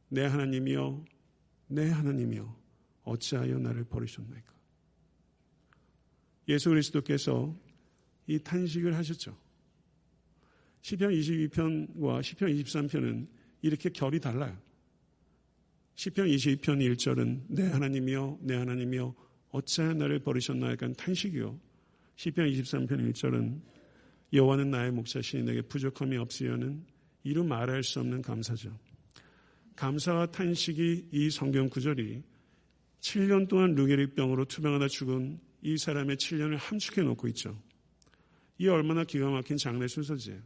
[0.08, 1.06] 내 하나님이여
[1.68, 2.58] 내 하나님이여
[3.04, 4.59] 어찌하여 나를 버리셨나이까?
[6.50, 7.56] 예수 그리스도께서
[8.28, 9.38] 이 탄식을 하셨죠.
[10.82, 13.28] 시편 22편과 시편 23편은
[13.62, 14.58] 이렇게 결이 달라요.
[15.96, 19.16] 시편 22편 1절은 내 하나님이여 내 하나님이여
[19.52, 21.60] 어찌하여 나를 버리셨나 약간 탄식이요.
[22.16, 23.62] 시편 23편 1절은
[24.34, 26.84] 여호와는 나의 목자시니 내게 부족함이 없으려는
[27.24, 28.78] 이루 말할 수 없는 감사죠.
[29.76, 32.24] 감사와 탄식이 이 성경 구절이
[33.02, 37.62] 7년 동안 루게릭 병으로 투병하다 죽은 이 사람의 7년을 함축해 놓고 있죠.
[38.58, 40.42] 이 얼마나 기가 막힌 장례 순서지예요.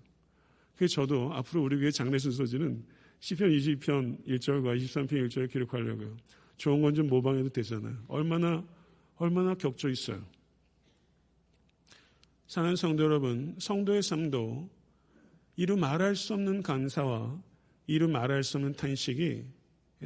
[0.76, 2.86] 그래서 저도 앞으로 우리 교회 장례 순서지는
[3.20, 6.18] 시편 20편 1절과 23편 1절을 기록하려고요.
[6.58, 7.98] 좋은 건 좀 모방해도 되잖아요.
[8.08, 8.66] 얼마나
[9.16, 10.26] 얼마나 격조 있어요.
[12.48, 14.70] 사는 성도 여러분, 성도의 삶도
[15.56, 17.42] 이루 말할 수 없는 감사와
[17.88, 19.46] 이루 말할 수 없는 탄식이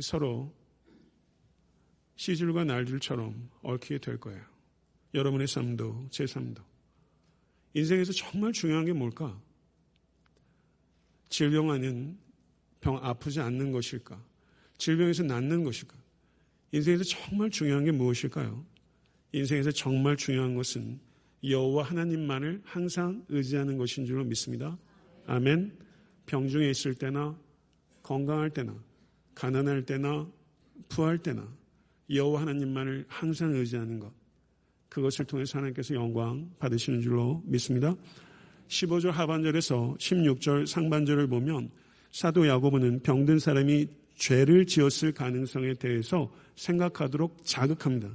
[0.02, 0.54] 서로
[2.16, 4.57] 시줄과 날줄처럼 얽히게 될 거예요.
[5.14, 6.64] 여러분의 삶도 제 삶도.
[7.74, 9.40] 인생에서 정말 중요한 게 뭘까?
[11.30, 12.18] 질병하는
[12.80, 14.24] 병 아프지 않는 것일까?
[14.78, 15.96] 질병에서 낫는 것일까?
[16.72, 18.66] 인생에서 정말 중요한 게 무엇일까요?
[19.32, 21.00] 인생에서 정말 중요한 것은
[21.44, 24.78] 여호와 하나님만을 항상 의지하는 것인 줄로 믿습니다.
[25.26, 25.78] 아멘.
[26.26, 27.38] 병중에 있을 때나
[28.04, 28.76] 건강할 때나
[29.36, 30.30] 가난할 때나
[30.90, 31.48] 부할 때나
[32.10, 34.12] 여호와 하나님만을 항상 의지하는 것.
[34.98, 37.96] 그것을 통해서 하나님께서 영광 받으시는 줄로 믿습니다.
[38.68, 41.70] 15절 하반절에서 16절 상반절을 보면
[42.12, 48.10] 사도 야고보는 병든 사람이 죄를 지었을 가능성에 대해서 생각하도록 자극합니다.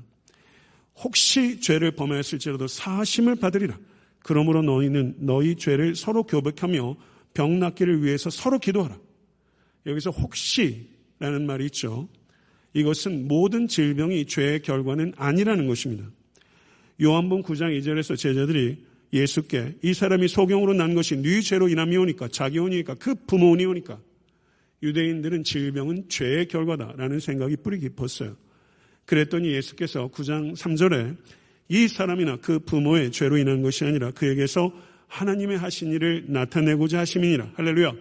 [0.96, 3.78] 혹시 죄를 범하였을지라도 사심을 받으리라.
[4.18, 6.96] 그러므로 너희는 너희 죄를 서로 교백하며
[7.32, 8.98] 병 낫기를 위해서 서로 기도하라.
[9.86, 12.08] 여기서 혹시라는 말이 있죠.
[12.74, 16.10] 이것은 모든 질병이 죄의 결과는 아니라는 것입니다.
[17.00, 22.94] 요한복 9장 2절에서 제자들이 예수께 이 사람이 소경으로 난 것이 네 죄로 인함이오니까 자기 오니까
[22.94, 24.00] 그 부모니 오니까
[24.82, 28.36] 유대인들은 질병은 죄의 결과다라는 생각이 뿌리 깊었어요.
[29.04, 31.16] 그랬더니 예수께서 9장 3절에
[31.68, 34.72] 이 사람이나 그 부모의 죄로 인한 것이 아니라 그에게서
[35.08, 37.52] 하나님의 하신 일을 나타내고자 하심이니라.
[37.54, 37.92] 할렐루야.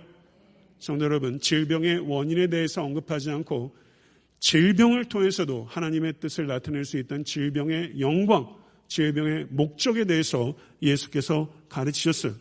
[0.79, 3.75] 성도 여러분, 질병의 원인에 대해서 언급하지 않고
[4.39, 8.60] 질병을 통해서도 하나님의 뜻을 나타낼 수 있던 질병의 영광,
[8.91, 12.35] 질병의 목적에 대해서 예수께서 가르치셨어요.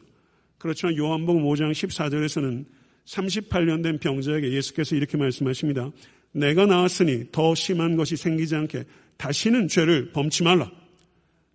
[0.58, 2.64] 그렇지만 요한복음 5장 14절에서는
[3.04, 5.92] 38년 된 병자에게 예수께서 이렇게 말씀하십니다.
[6.32, 8.84] 내가 나왔으니 더 심한 것이 생기지 않게
[9.16, 10.72] 다시는 죄를 범치 말라.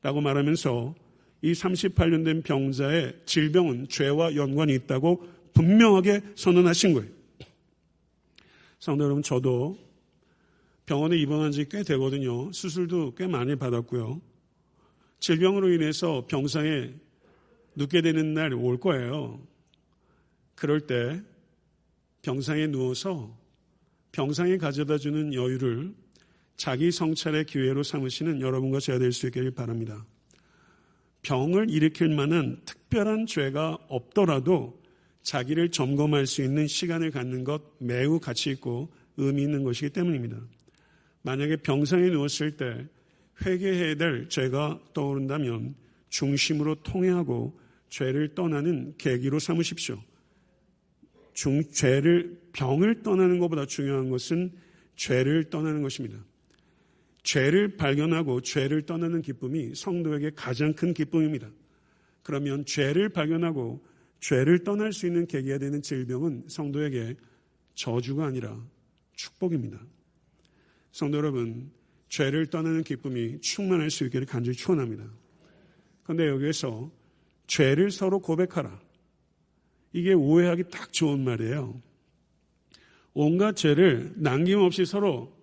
[0.01, 0.95] 라고 말하면서
[1.41, 7.10] 이 38년 된 병자의 질병은 죄와 연관이 있다고 분명하게 선언하신 거예요.
[8.79, 9.77] 성도 여러분, 저도
[10.86, 12.49] 병원에 입원한 지 꽤 되거든요.
[12.53, 14.35] 수술도 꽤 많이 받았고요.
[15.19, 16.93] 질병으로 인해서 병상에
[17.75, 19.45] 눕게 되는 날올 거예요.
[20.56, 21.21] 그럴 때
[22.21, 23.38] 병상에 누워서
[24.12, 25.93] 병상에 가져다 주는 여유를
[26.56, 30.06] 자기 성찰의 기회로 삼으시는 여러분과 제가 될 수 있기를 바랍니다.
[31.21, 34.82] 병을 일으킬 만한 특별한 죄가 없더라도
[35.23, 40.38] 자기를 점검할 수 있는 시간을 갖는 것 매우 가치 있고 의미 있는 것이기 때문입니다.
[41.23, 42.88] 만약에 병상에 누웠을 때
[43.43, 45.76] 회개해야 될 죄가 떠오른다면
[46.10, 50.02] 중심으로 통회하고 죄를 떠나는 계기로 삼으십시오.
[51.34, 54.54] 중, 죄를, 병을 떠나는 것보다 중요한 것은
[54.95, 56.17] 죄를 떠나는 것입니다.
[57.24, 61.50] 죄를 발견하고 죄를 떠나는 기쁨이 성도에게 가장 큰 기쁨입니다.
[62.24, 63.84] 그러면 죄를 발견하고
[64.19, 67.15] 죄를 떠날 수 있는 계기가 되는 질병은 성도에게
[67.74, 68.58] 저주가 아니라
[69.13, 69.80] 축복입니다.
[70.91, 71.71] 성도 여러분,
[72.15, 75.04] 죄를 떠나는 기쁨이 충만할 수 있기를 간절히 축원합니다.
[76.04, 76.89] 그런데 여기에서
[77.45, 78.80] 죄를 서로 고백하라.
[79.91, 81.82] 이게 오해하기 딱 좋은 말이에요.
[83.13, 85.36] 온갖 죄를 남김없이 서로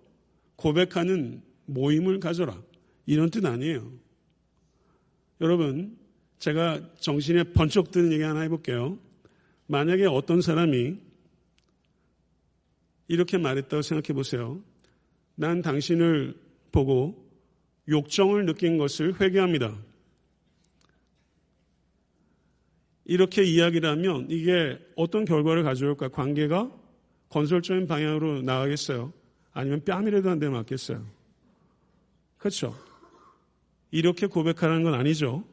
[0.55, 2.59] 고백하는 모임을 가져라.
[3.05, 3.91] 이런 뜻 아니에요.
[5.41, 5.95] 여러분,
[6.39, 8.97] 제가 정신에 번쩍 드는 얘기 하나 해볼게요.
[9.67, 10.97] 만약에 어떤 사람이
[13.09, 14.59] 이렇게 말했다고 생각해 보세요.
[15.35, 16.42] 난 당신을
[16.73, 17.23] 보고
[17.87, 19.73] 욕정을 느낀 것을 회개합니다.
[23.05, 26.09] 이렇게 이야기를 하면 이게 어떤 결과를 가져올까?
[26.09, 26.71] 관계가
[27.29, 29.13] 건설적인 방향으로 나가겠어요?
[29.53, 31.05] 아니면 뺨이라도 한 대 맞겠어요?
[32.37, 32.75] 그렇죠?
[33.91, 35.45] 이렇게 고백하라는 건 아니죠.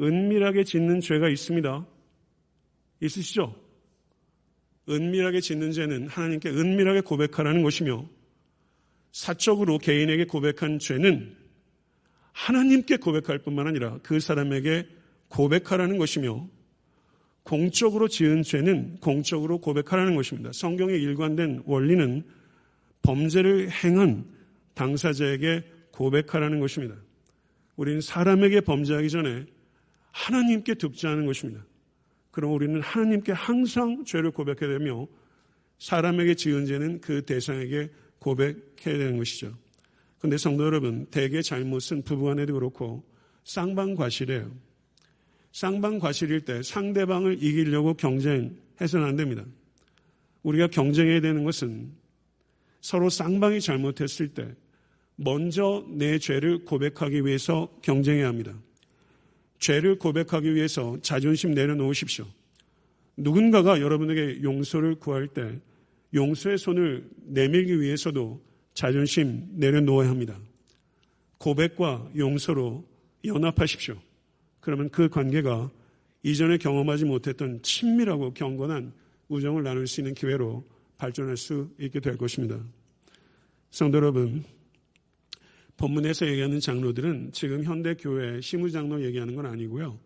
[0.00, 1.86] 은밀하게 짓는 죄가 있습니다.
[3.00, 3.54] 있으시죠?
[4.88, 8.08] 은밀하게 짓는 죄는 하나님께 은밀하게 고백하라는 것이며
[9.16, 11.34] 사적으로 개인에게 고백한 죄는
[12.32, 14.86] 하나님께 고백할 뿐만 아니라 그 사람에게
[15.28, 16.46] 고백하라는 것이며
[17.42, 20.50] 공적으로 지은 죄는 공적으로 고백하라는 것입니다.
[20.52, 22.24] 성경의 일관된 원리는
[23.00, 24.26] 범죄를 행한
[24.74, 26.94] 당사자에게 고백하라는 것입니다.
[27.76, 29.46] 우리는 사람에게 범죄하기 전에
[30.10, 31.64] 하나님께 득자하는 것입니다.
[32.30, 35.06] 그럼 우리는 하나님께 항상 죄를 고백해야 되며
[35.78, 39.52] 사람에게 지은 죄는 그 대상에게 고백해야 되는 것이죠.
[40.18, 43.04] 근데 성도 여러분, 대개 잘못은 부부 간에도 그렇고
[43.44, 44.50] 쌍방과실이에요.
[45.52, 49.44] 쌍방과실일 때 상대방을 이기려고 경쟁해서는 안 됩니다.
[50.42, 51.92] 우리가 경쟁해야 되는 것은
[52.80, 54.54] 서로 쌍방이 잘못했을 때
[55.16, 58.54] 먼저 내 죄를 고백하기 위해서 경쟁해야 합니다.
[59.58, 62.26] 죄를 고백하기 위해서 자존심 내려놓으십시오.
[63.16, 65.58] 누군가가 여러분에게 용서를 구할 때
[66.14, 68.42] 용서의 손을 내밀기 위해서도
[68.74, 70.38] 자존심 내려놓아야 합니다.
[71.38, 72.84] 고백과 용서로
[73.24, 73.96] 연합하십시오.
[74.60, 75.70] 그러면 그 관계가
[76.22, 78.92] 이전에 경험하지 못했던 친밀하고 경건한
[79.28, 80.64] 우정을 나눌 수 있는 기회로
[80.98, 82.58] 발전할 수 있게 될 것입니다.
[83.70, 84.44] 성도 여러분,
[85.76, 89.98] 본문에서 얘기하는 장로들은 지금 현대 교회 시무장로 얘기하는 건 아니고요.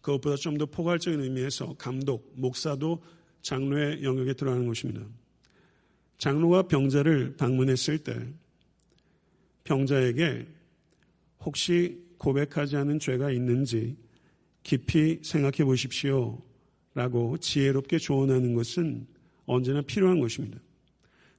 [0.00, 3.02] 그것보다 좀 더 포괄적인 의미에서 감독, 목사도
[3.42, 5.06] 장로의 영역에 들어가는 것입니다.
[6.20, 8.14] 장로가 병자를 방문했을 때
[9.64, 10.46] 병자에게
[11.40, 13.96] 혹시 고백하지 않은 죄가 있는지
[14.62, 16.42] 깊이 생각해 보십시오.
[16.92, 19.06] 라고 지혜롭게 조언하는 것은
[19.46, 20.58] 언제나 필요한 것입니다.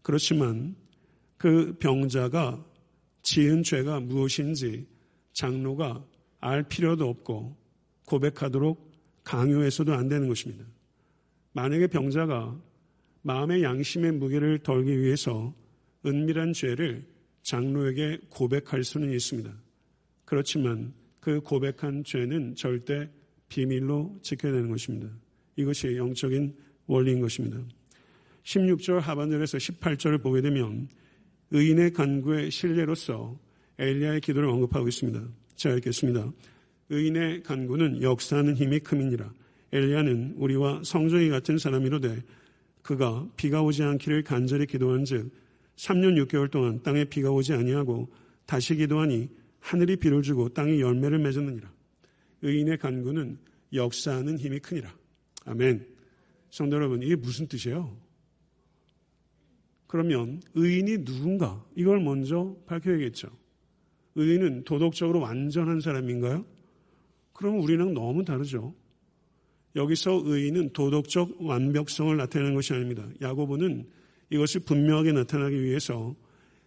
[0.01, 0.75] 그렇지만
[1.37, 2.65] 그 병자가
[3.21, 4.87] 지은 죄가 무엇인지
[5.33, 6.03] 장로가
[6.39, 7.55] 알 필요도 없고
[8.05, 8.91] 고백하도록
[9.23, 10.65] 강요해서도 안 되는 것입니다.
[11.51, 12.59] 만약에 병자가
[13.23, 15.53] 마음의 양심의 무게를 덜기 위해서
[16.05, 17.05] 은밀한 죄를
[17.43, 19.51] 장로에게 고백할 수는 있습니다.
[20.25, 23.09] 그렇지만 그 고백한 죄는 절대
[23.47, 25.09] 비밀로 지켜야 되는 것입니다.
[25.55, 26.55] 이것이 영적인
[26.87, 27.59] 원리인 것입니다.
[28.43, 30.87] 16절 하반절에서 18절을 보게 되면
[31.51, 33.37] 의인의 간구의 신뢰로서
[33.77, 35.21] 엘리야의 기도를 언급하고 있습니다.
[35.55, 36.31] 자 읽겠습니다.
[36.89, 39.31] 의인의 간구는 역사하는 힘이 큼이니라.
[39.73, 42.21] 엘리야는 우리와 성정이 같은 사람이로되
[42.81, 45.31] 그가 비가 오지 않기를 간절히 기도한즉
[45.75, 48.09] 3년 6개월 동안 땅에 비가 오지 아니하고
[48.45, 51.71] 다시 기도하니 하늘이 비를 주고 땅이 열매를 맺었느니라.
[52.41, 53.37] 의인의 간구는
[53.73, 54.93] 역사하는 힘이 크니라.
[55.45, 55.87] 아멘.
[56.49, 57.95] 성도 여러분, 이게 무슨 뜻이에요?
[59.87, 61.63] 그러면 의인이 누군가?
[61.75, 63.29] 이걸 먼저 밝혀야겠죠.
[64.15, 66.45] 의인은 도덕적으로 완전한 사람인가요?
[67.33, 68.73] 그럼 우리랑 너무 다르죠.
[69.75, 73.07] 여기서 의인은 도덕적 완벽성을 나타내는 것이 아닙니다.
[73.21, 73.87] 야고보는
[74.29, 76.15] 이것을 분명하게 나타나기 위해서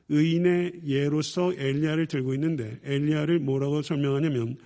[0.09, 4.57] 의인의 예로서 엘리야를 들고 있는데 엘리야를 뭐라고 설명하냐면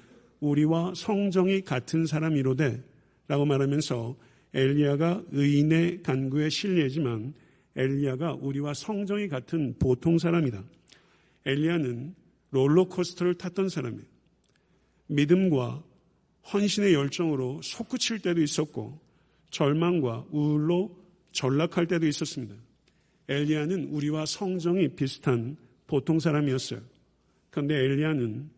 [0.41, 2.83] 우리와 성정이 같은 사람이로되
[3.29, 4.17] 라고 말하면서
[4.55, 7.35] 엘리야가 의인의 간구에 신뢰지만
[7.77, 10.65] 엘리야가 우리와 성정이 같은 보통 사람이다.
[11.47, 12.15] 엘리야는
[12.51, 14.05] 롤러코스터를 탔던 사람이에요.
[15.09, 15.85] 믿음과
[16.53, 18.99] 헌신의 열정으로 솟구칠 때도 있었고
[19.51, 20.97] 절망과 우울로
[21.33, 22.55] 전락할 때도 있었습니다.
[23.29, 25.57] 엘리야는 우리와 성정이 비슷한
[25.87, 26.81] 보통 사람이었어요.
[27.51, 28.51] 그런데 엘리야는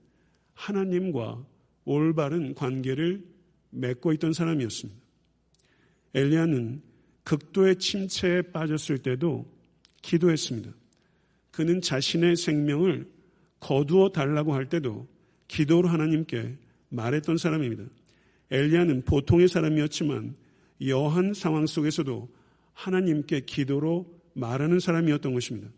[0.54, 1.44] 하나님과
[1.84, 3.24] 올바른 관계를
[3.70, 5.00] 맺고 있던 사람이었습니다.
[6.14, 6.82] 엘리야는
[7.24, 9.46] 극도의 침체에 빠졌을 때도
[10.02, 10.70] 기도했습니다.
[11.50, 13.10] 그는 자신의 생명을
[13.58, 15.06] 거두어 달라고 할 때도
[15.48, 16.56] 기도로 하나님께
[16.90, 17.84] 말했던 사람입니다.
[18.50, 20.34] 엘리야는 보통의 사람이었지만
[20.86, 22.28] 여한 상황 속에서도
[22.74, 25.68] 하나님께 기도로 말하는 사람이었던 것입니다.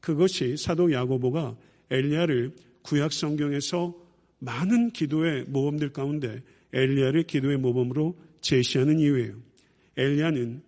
[0.00, 1.56] 그것이 사도 야고보가
[1.90, 3.94] 엘리야를 구약 성경에서
[4.38, 9.36] 많은 기도의 모범들 가운데 엘리야를 기도의 모범으로 제시하는 이유예요.
[9.96, 10.62] 엘리야는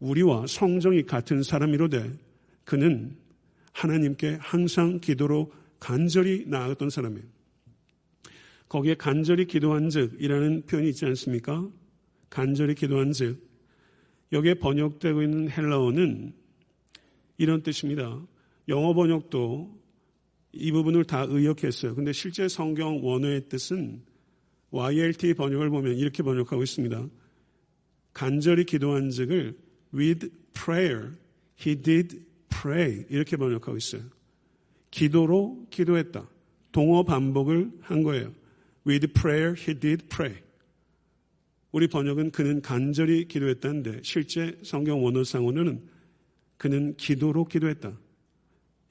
[0.00, 2.10] 우리와 성정이 같은 사람이로되
[2.64, 3.16] 그는
[3.72, 7.24] 하나님께 항상 기도로 간절히 나아갔던 사람이에요.
[8.70, 11.68] 거기에 간절히 기도한 즉이라는 표현이 있지 않습니까?
[12.30, 13.50] 간절히 기도한 즉.
[14.32, 16.32] 여기에 번역되고 있는 헬라어는
[17.36, 18.24] 이런 뜻입니다.
[18.68, 19.76] 영어 번역도
[20.52, 21.96] 이 부분을 다 의역했어요.
[21.96, 24.02] 근데 실제 성경 원어의 뜻은
[24.70, 27.08] YLT 번역을 보면 이렇게 번역하고 있습니다.
[28.12, 29.58] 간절히 기도한 즉을
[29.92, 31.16] with prayer
[31.66, 34.02] he did pray 이렇게 번역하고 있어요.
[34.92, 36.28] 기도로 기도했다.
[36.70, 38.32] 동어 반복을 한 거예요.
[38.86, 40.42] With prayer he did pray.
[41.72, 45.88] 우리 번역은 그는 간절히 기도했다는데 실제 성경 원어상으로는
[46.56, 47.96] 그는 기도로 기도했다.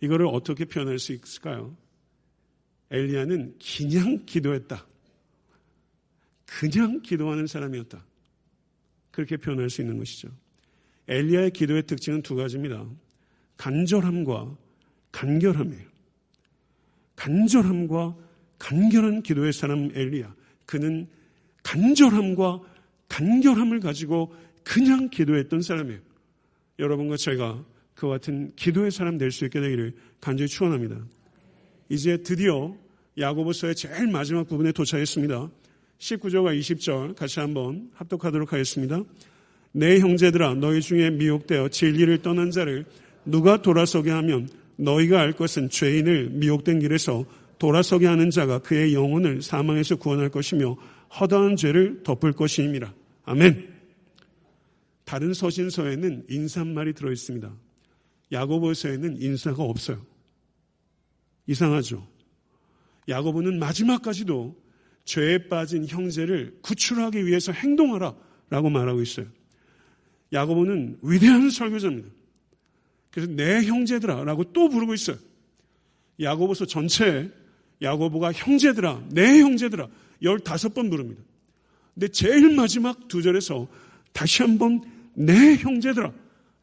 [0.01, 1.75] 이거를 어떻게 표현할 수 있을까요?
[2.91, 4.85] 엘리야는 그냥 기도했다.
[6.45, 8.03] 그냥 기도하는 사람이었다.
[9.11, 10.29] 그렇게 표현할 수 있는 것이죠.
[11.07, 12.87] 엘리야의 기도의 특징은 두 가지입니다.
[13.57, 14.57] 간절함과
[15.11, 15.87] 간결함이에요.
[17.15, 18.15] 간절함과
[18.59, 20.33] 간결한 기도의 사람 엘리야.
[20.65, 21.07] 그는
[21.63, 22.61] 간절함과
[23.07, 25.99] 간결함을 가지고 그냥 기도했던 사람이에요.
[26.77, 27.63] 여러분과 제가
[27.95, 30.97] 그와 같은 기도의 사람 될 수 있게 되기를 간절히 축원합니다.
[31.89, 32.75] 이제 드디어
[33.17, 35.49] 야고보서의 제일 마지막 부분에 도착했습니다.
[35.97, 39.03] 19절과 20절 같이 한번 합독하도록 하겠습니다.
[39.71, 42.85] 내 형제들아 너희 중에 미혹되어 진리를 떠난 자를
[43.25, 47.25] 누가 돌아서게 하면 너희가 알 것은 죄인을 미혹된 길에서
[47.59, 50.75] 돌아서게 하는 자가 그의 영혼을 사망에서 구원할 것이며
[51.19, 52.93] 허다한 죄를 덮을 것이니라.
[53.25, 53.79] 아멘.
[55.03, 57.51] 다른 서신서에는 인사말이 들어 있습니다.
[58.31, 60.05] 야고보서에는 인사가 없어요.
[61.47, 62.07] 이상하죠.
[63.07, 64.55] 야고보는 마지막까지도
[65.05, 68.15] 죄에 빠진 형제를 구출하기 위해서 행동하라
[68.49, 69.25] 라고 말하고 있어요.
[70.31, 72.09] 야고보는 위대한 설교자입니다.
[73.09, 75.17] 그래서 내 형제들아 라고 또 부르고 있어요.
[76.21, 77.31] 야고보서 전체에
[77.81, 79.87] 야고보가 형제들아, 내 형제들아
[80.21, 81.21] 15번 부릅니다.
[81.93, 83.67] 근데 제일 마지막 두 절에서
[84.13, 84.81] 다시 한번
[85.13, 86.11] 내 형제들아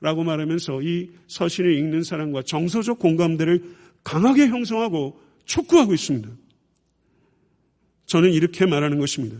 [0.00, 3.62] 라고 말하면서 이 서신을 읽는 사람과 정서적 공감대를
[4.04, 6.28] 강하게 형성하고 촉구하고 있습니다.
[8.06, 9.36] 저는 이렇게 말하는 것입니다.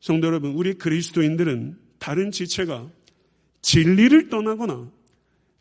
[0.00, 2.90] 성도 여러분, 우리 그리스도인들은 다른 지체가
[3.62, 4.90] 진리를 떠나거나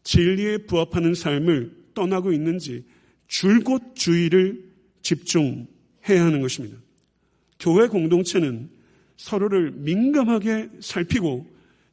[0.03, 2.85] 진리에 부합하는 삶을 떠나고 있는지
[3.27, 4.68] 줄곧 주의를
[5.01, 6.77] 집중해야 하는 것입니다.
[7.59, 8.69] 교회 공동체는
[9.17, 11.47] 서로를 민감하게 살피고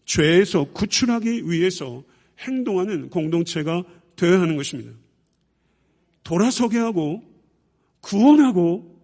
[0.04, 2.04] 죄에서 구출하기 위해서
[2.38, 3.82] 행동하는 공동체가
[4.14, 4.92] 되어야 하는 것입니다.
[6.22, 7.22] 돌아서게 하고
[8.00, 8.96] 구원하고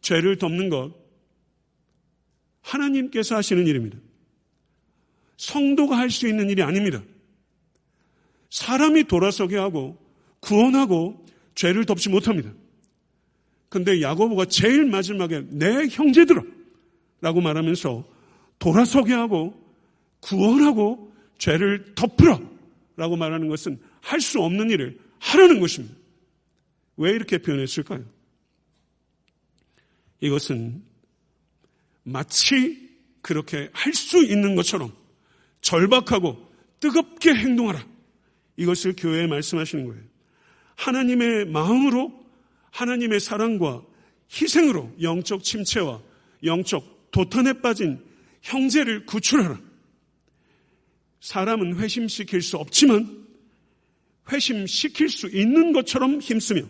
[0.00, 0.92] 죄를 덮는 것
[2.60, 3.98] 하나님께서 하시는 일입니다.
[5.36, 7.02] 성도가 할 수 있는 일이 아닙니다.
[8.50, 9.96] 사람이 돌아서게 하고
[10.40, 12.52] 구원하고 죄를 덮지 못합니다.
[13.70, 16.42] 근데 야고보가 제일 마지막에 내 형제들아
[17.22, 18.04] 라고 말하면서
[18.58, 19.54] 돌아서게 하고
[20.20, 22.40] 구원하고 죄를 덮으라
[22.96, 25.94] 라고 말하는 것은 할 수 없는 일을 하라는 것입니다.
[26.96, 28.04] 왜 이렇게 표현했을까요?
[30.20, 30.82] 이것은
[32.02, 32.90] 마치
[33.22, 34.92] 그렇게 할 수 있는 것처럼
[35.60, 37.86] 절박하고 뜨겁게 행동하라.
[38.56, 40.02] 이것을 교회에 말씀하시는 거예요.
[40.76, 42.19] 하나님의 마음으로
[42.70, 43.82] 하나님의 사랑과
[44.32, 46.02] 희생으로 영적 침체와
[46.44, 48.04] 영적 도탄에 빠진
[48.42, 49.60] 형제를 구출하라.
[51.20, 53.26] 사람은 회심시킬 수 없지만
[54.30, 56.62] 회심시킬 수 있는 것처럼 힘쓰며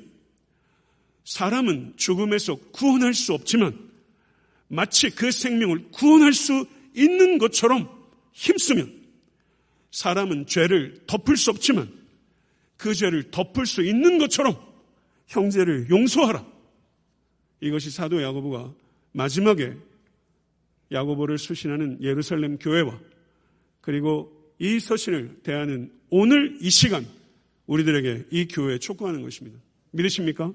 [1.24, 3.90] 사람은 죽음에서 구원할 수 없지만
[4.68, 7.88] 마치 그 생명을 구원할 수 있는 것처럼
[8.32, 8.84] 힘쓰며
[9.92, 11.92] 사람은 죄를 덮을 수 없지만
[12.76, 14.69] 그 죄를 덮을 수 있는 것처럼
[15.30, 16.44] 형제를 용서하라.
[17.60, 18.74] 이것이 사도 야고보가
[19.12, 19.76] 마지막에
[20.92, 23.00] 야고보를 수신하는 예루살렘 교회와
[23.80, 27.06] 그리고 이 서신을 대하는 오늘 이 시간
[27.66, 29.58] 우리들에게 이 교회에 촉구하는 것입니다.
[29.92, 30.52] 믿으십니까?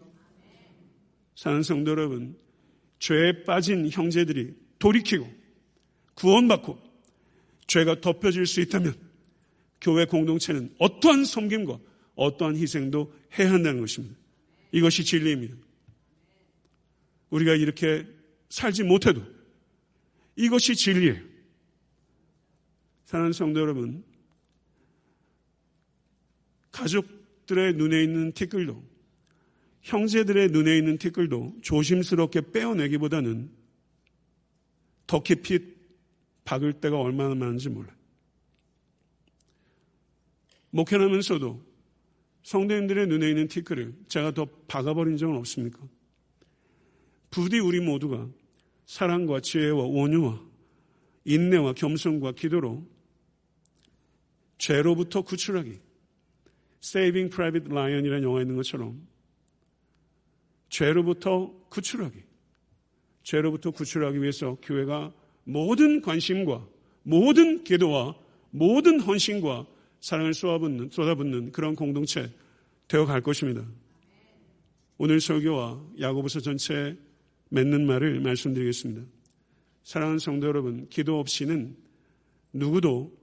[1.35, 2.37] 사는 성도 여러분,
[2.99, 5.27] 죄에 빠진 형제들이 돌이키고
[6.15, 6.77] 구원받고
[7.67, 8.93] 죄가 덮여질 수 있다면
[9.79, 11.79] 교회 공동체는 어떠한 섬김과
[12.15, 14.15] 어떠한 희생도 해야 한다는 것입니다.
[14.71, 15.55] 이것이 진리입니다.
[17.29, 18.07] 우리가 이렇게
[18.49, 19.21] 살지 못해도
[20.35, 21.21] 이것이 진리예요.
[23.05, 24.03] 사랑하는 성도 여러분,
[26.71, 28.83] 가족 가족들의 눈에 있는 티끌도
[29.83, 33.51] 형제들의 눈에 있는 티끌도 조심스럽게 빼어내기보다는
[35.07, 35.59] 더 깊이
[36.43, 37.95] 박을 때가 얼마나 많은지 몰라요.
[40.71, 41.64] 목회하면서도
[42.45, 45.79] 성도님들의 눈에 있는 티끌을 제가 더 박아버린 적은 없습니까?
[47.31, 48.29] 부디 우리 모두가
[48.85, 50.39] 사랑과 지혜와 온유와
[51.23, 52.85] 인내와 겸손과 기도로
[54.59, 55.79] 죄로부터 구출하기.
[56.83, 59.07] Saving Private Ryan이라는 영화에 있는 것처럼
[60.69, 62.19] 죄로부터 구출하기.
[63.23, 65.11] 죄로부터 구출하기 위해서 교회가
[65.45, 66.67] 모든 관심과
[67.01, 68.15] 모든 기도와
[68.51, 69.65] 모든 헌신과
[70.05, 72.29] 사랑을 쏟아붓는, 쏟아붓는 그런 공동체
[72.87, 73.65] 되어 갈 것입니다.
[74.99, 76.95] 오늘 설교와 야고보서 전체에
[77.49, 79.01] 맺는 말을 말씀드리겠습니다.
[79.81, 81.75] 사랑하는 성도 여러분, 기도 없이는
[82.53, 83.17] 누구도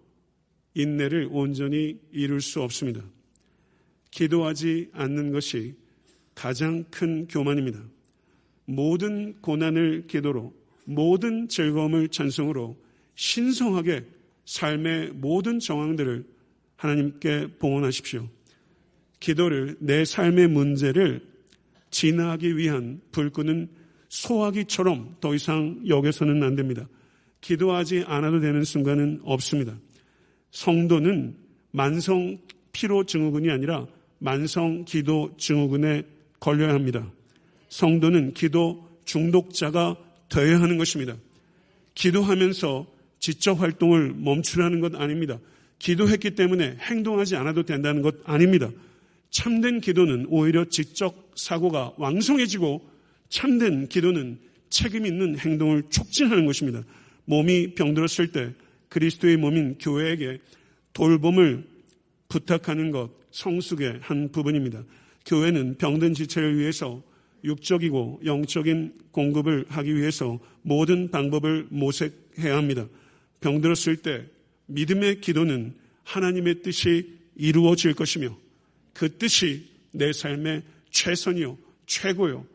[0.75, 3.01] 인내를 온전히 이룰 수 없습니다.
[4.11, 5.77] 기도하지 않는 것이
[6.35, 7.81] 가장 큰 교만입니다.
[8.65, 10.53] 모든 고난을 기도로,
[10.85, 12.77] 모든 즐거움을 찬송으로
[13.15, 14.05] 신성하게
[14.47, 16.32] 삶의 모든 정황들을
[16.83, 18.29] 하나님께 봉헌하십시오.
[19.21, 21.25] 기도를 내 삶의 문제를
[21.91, 23.69] 진화하기 위한 불 끄는
[24.09, 26.89] 소화기처럼 더 이상 여겨서는 안 됩니다.
[27.41, 29.79] 기도하지 않아도 되는 순간은 없습니다.
[30.51, 31.37] 성도는
[31.71, 32.39] 만성
[32.73, 33.87] 피로 증후군이 아니라
[34.19, 36.03] 만성 기도 증후군에
[36.41, 37.09] 걸려야 합니다.
[37.69, 39.97] 성도는 기도 중독자가
[40.29, 41.17] 되어야 하는 것입니다.
[41.95, 42.87] 기도하면서
[43.21, 45.39] 지적 활동을 멈추라는 것 아닙니다.
[45.83, 48.71] 기도했기 때문에 행동하지 않아도 된다는 것 아닙니다.
[49.31, 52.89] 참된 기도는 오히려 지적 사고가 왕성해지고
[53.29, 54.39] 참된 기도는
[54.71, 56.83] 책임 있는 행동을 촉진하는 것입니다.
[57.25, 58.53] 몸이 병들었을 때
[58.91, 60.39] 그리스도의 몸인 교회에게
[60.93, 61.67] 돌봄을
[62.29, 64.85] 부탁하는 것 성숙의 한 부분입니다.
[65.27, 67.03] 교회는 병든 지체를 위해서
[67.43, 72.87] 육적이고 영적인 공급을 하기 위해서 모든 방법을 모색해야 합니다.
[73.41, 74.27] 병들었을 때
[74.67, 78.37] 믿음의 기도는 하나님의 뜻이 이루어질 것이며
[78.93, 82.47] 그 뜻이 내 삶의 최선이요, 최고요,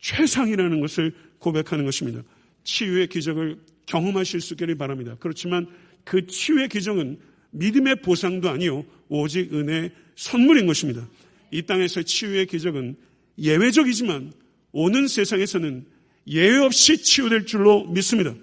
[0.00, 2.22] 최상이라는 것을 고백하는 것입니다.
[2.64, 5.16] 치유의 기적을 경험하실 수 있기를 바랍니다.
[5.20, 5.66] 그렇지만
[6.04, 7.18] 그 치유의 기적은
[7.50, 11.06] 믿음의 보상도 아니요 오직 은혜의 선물인 것입니다.
[11.50, 12.96] 이 땅에서 치유의 기적은
[13.38, 14.32] 예외적이지만
[14.72, 15.84] 오는 세상에서는
[16.28, 18.34] 예외 없이 치유될 줄로 믿습니다.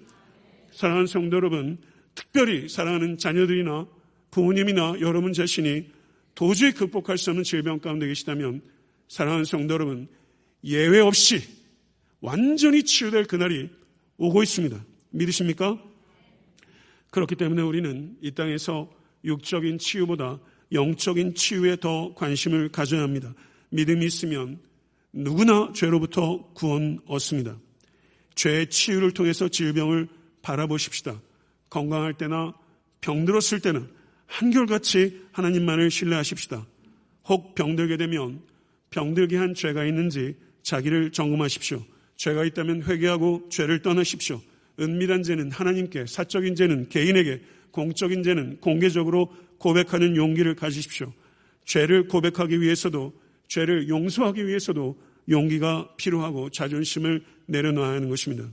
[0.72, 1.78] 사랑하는 성도 여러분,
[2.16, 3.88] 특별히 사랑하는 자녀들이나
[4.32, 5.88] 부모님이나 여러분 자신이
[6.36, 8.62] 도저히 극복할 수 없는 질병 가운데 계시다면
[9.08, 10.08] 사랑하는 성도 여러분,
[10.64, 11.42] 예외 없이
[12.22, 13.70] 완전히 치유될 그날이
[14.18, 14.86] 오고 있습니다.
[15.12, 15.82] 믿으십니까?
[17.12, 18.90] 그렇기 때문에 우리는 이 땅에서
[19.24, 20.40] 육적인 치유보다
[20.72, 23.34] 영적인 치유에 더 관심을 가져야 합니다.
[23.72, 24.60] 믿음이 있으면
[25.12, 27.58] 누구나 죄로부터 구원 얻습니다.
[28.36, 30.08] 죄의 치유를 통해서 질병을
[30.42, 31.20] 바라보십시다.
[31.70, 32.54] 건강할 때나
[33.02, 33.88] 병들었을 때는
[34.26, 36.66] 한결같이 하나님만을 신뢰하십시다.
[37.26, 38.42] 혹 병들게 되면
[38.92, 41.84] 병들게 한 죄가 있는지 자기를 점검하십시오.
[42.16, 44.42] 죄가 있다면 회개하고 죄를 떠나십시오.
[44.80, 47.42] 은밀한 죄는 하나님께, 사적인 죄는 개인에게,
[47.72, 51.14] 공적인 죄는 공개적으로 고백하는 용기를 가지십시오.
[51.66, 53.14] 죄를 고백하기 위해서도,
[53.48, 55.00] 죄를 용서하기 위해서도
[55.30, 58.50] 용기가 필요하고 자존심을 내려놔야 하는 것입니다.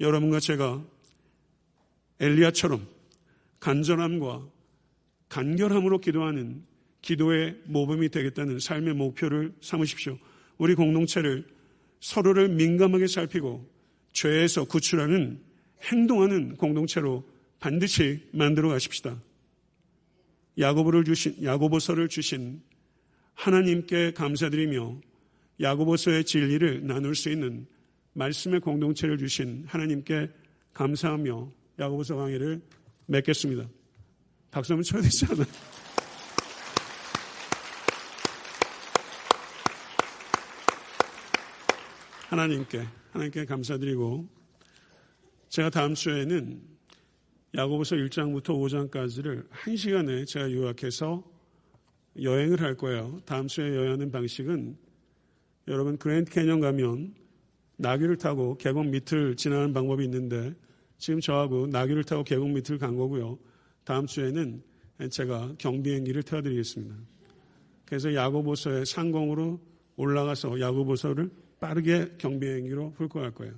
[0.00, 0.84] 여러분과 제가
[2.20, 2.86] 엘리야처럼
[3.60, 4.48] 간절함과
[5.28, 6.62] 간결함으로 기도하는
[7.02, 10.18] 기도의 모범이 되겠다는 삶의 목표를 삼으십시오.
[10.58, 11.46] 우리 공동체를
[12.00, 13.68] 서로를 민감하게 살피고
[14.12, 15.40] 죄에서 구출하는
[15.82, 17.24] 행동하는 공동체로
[17.58, 19.20] 반드시 만들어 가십시다.
[20.58, 22.62] 야고보를 주신 야고보서를 주신
[23.34, 25.00] 하나님께 감사드리며
[25.60, 27.66] 야고보서의 진리를 나눌 수 있는
[28.12, 30.30] 말씀의 공동체를 주신 하나님께
[30.72, 32.60] 감사하며 야고보서 강의를
[33.06, 33.68] 맺겠습니다.
[34.50, 35.46] 박수 한번 쳐야 되지 않아요?
[42.28, 44.28] 하나님께 하나님께 감사드리고
[45.48, 46.62] 제가 다음 주에는
[47.56, 48.48] 야고보서 1장부터
[48.90, 51.22] 5장까지를 한 시간에 제가 요약해서
[52.20, 53.20] 여행을 할 거예요.
[53.24, 54.76] 다음 주에 여행하는 방식은
[55.68, 57.14] 여러분 그랜드 캐년 가면
[57.76, 60.54] 나귀를 타고 계곡 밑을 지나는 방법이 있는데
[61.04, 63.38] 지금 저하고 나귀를 타고 계곡 밑을 간 거고요.
[63.84, 64.62] 다음 주에는
[65.10, 66.96] 제가 경비행기를 태워드리겠습니다.
[67.84, 69.60] 그래서 야고보서의 상공으로
[69.96, 71.30] 올라가서 야고보서를
[71.60, 73.52] 빠르게 경비행기로 훑고 갈 거예요.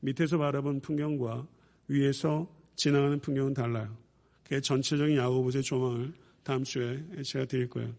[0.00, 1.46] 밑에서 바라본 풍경과
[1.86, 3.96] 위에서 지나가는 풍경은 달라요.
[4.42, 6.12] 그 전체적인 야고보서의 조망을
[6.42, 7.94] 다음 주에 제가 드릴 거예요.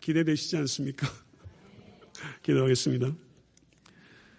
[0.00, 1.06] 기대되시지 않습니까?
[2.42, 3.14] 기도하겠습니다.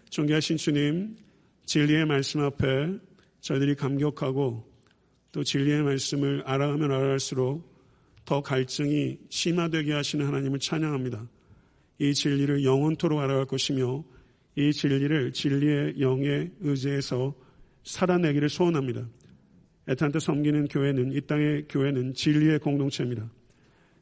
[0.09, 1.17] 존귀하신 주님,
[1.65, 3.10] 진리의 말씀 앞에
[3.41, 4.71] 저희들이 감격하고
[5.31, 7.69] 또 진리의 말씀을 알아가면 알아갈수록
[8.25, 11.27] 더 갈증이 심화되게 하시는 하나님을 찬양합니다.
[11.99, 14.03] 이 진리를 영원토록 알아갈 것이며
[14.55, 17.35] 이 진리를 진리의 영에 의지해서
[17.83, 19.07] 살아내기를 소원합니다.
[19.89, 23.31] 애탄트 섬기는 교회는 이 땅의 교회는 진리의 공동체입니다.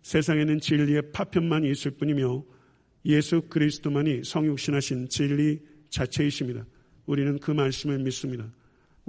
[0.01, 2.43] 세상에는 진리의 파편만이 있을 뿐이며
[3.05, 5.59] 예수 그리스도만이 성육신하신 진리
[5.89, 6.65] 자체이십니다.
[7.05, 8.51] 우리는 그 말씀을 믿습니다.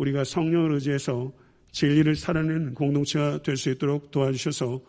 [0.00, 1.32] 우리가 성령을 의지해서
[1.72, 4.80] 진리를 살아내는 공동체가 될 수 있도록 도와주셔서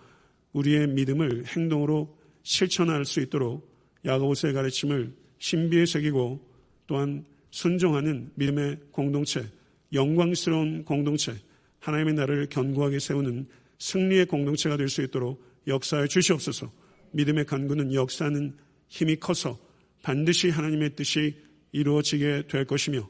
[0.53, 3.69] 우리의 믿음을 행동으로 실천할 수 있도록
[4.05, 6.39] 야고보서의 가르침을 신비에 새기고
[6.87, 9.45] 또한 순종하는 믿음의 공동체,
[9.93, 11.35] 영광스러운 공동체,
[11.79, 13.47] 하나님의 나라를 견고하게 세우는
[13.79, 16.71] 승리의 공동체가 될 수 있도록 역사에 주시옵소서.
[17.11, 18.55] 믿음의 간구는 역사는
[18.87, 19.59] 힘이 커서
[20.03, 21.35] 반드시 하나님의 뜻이
[21.73, 23.07] 이루어지게 될 것이며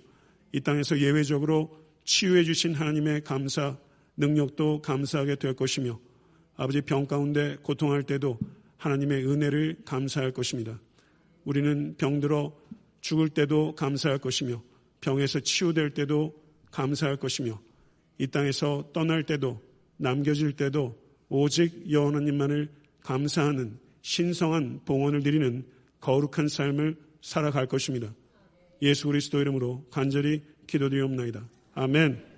[0.54, 3.78] 이 땅에서 예외적으로 치유해 주신 하나님의 감사
[4.18, 5.99] 능력도 감사하게 될 것이며
[6.56, 8.38] 아버지 병 가운데 고통할 때도
[8.78, 10.80] 하나님의 은혜를 감사할 것입니다.
[11.43, 12.56] 우리는 병들어
[13.02, 14.62] 죽을 때도 감사할 것이며
[15.02, 16.36] 병에서 치유될 때도
[16.72, 17.60] 감사할 것이며
[18.18, 19.62] 이 땅에서 떠날 때도
[19.97, 20.99] 남겨질 때도
[21.30, 22.70] 오직 여호와 님만을
[23.02, 25.66] 감사하는 신성한 봉헌을 드리는
[25.99, 28.14] 거룩한 삶을 살아갈 것입니다.
[28.82, 31.47] 예수 그리스도 이름으로 간절히 기도드리옵나이다.
[31.74, 32.30] 아멘.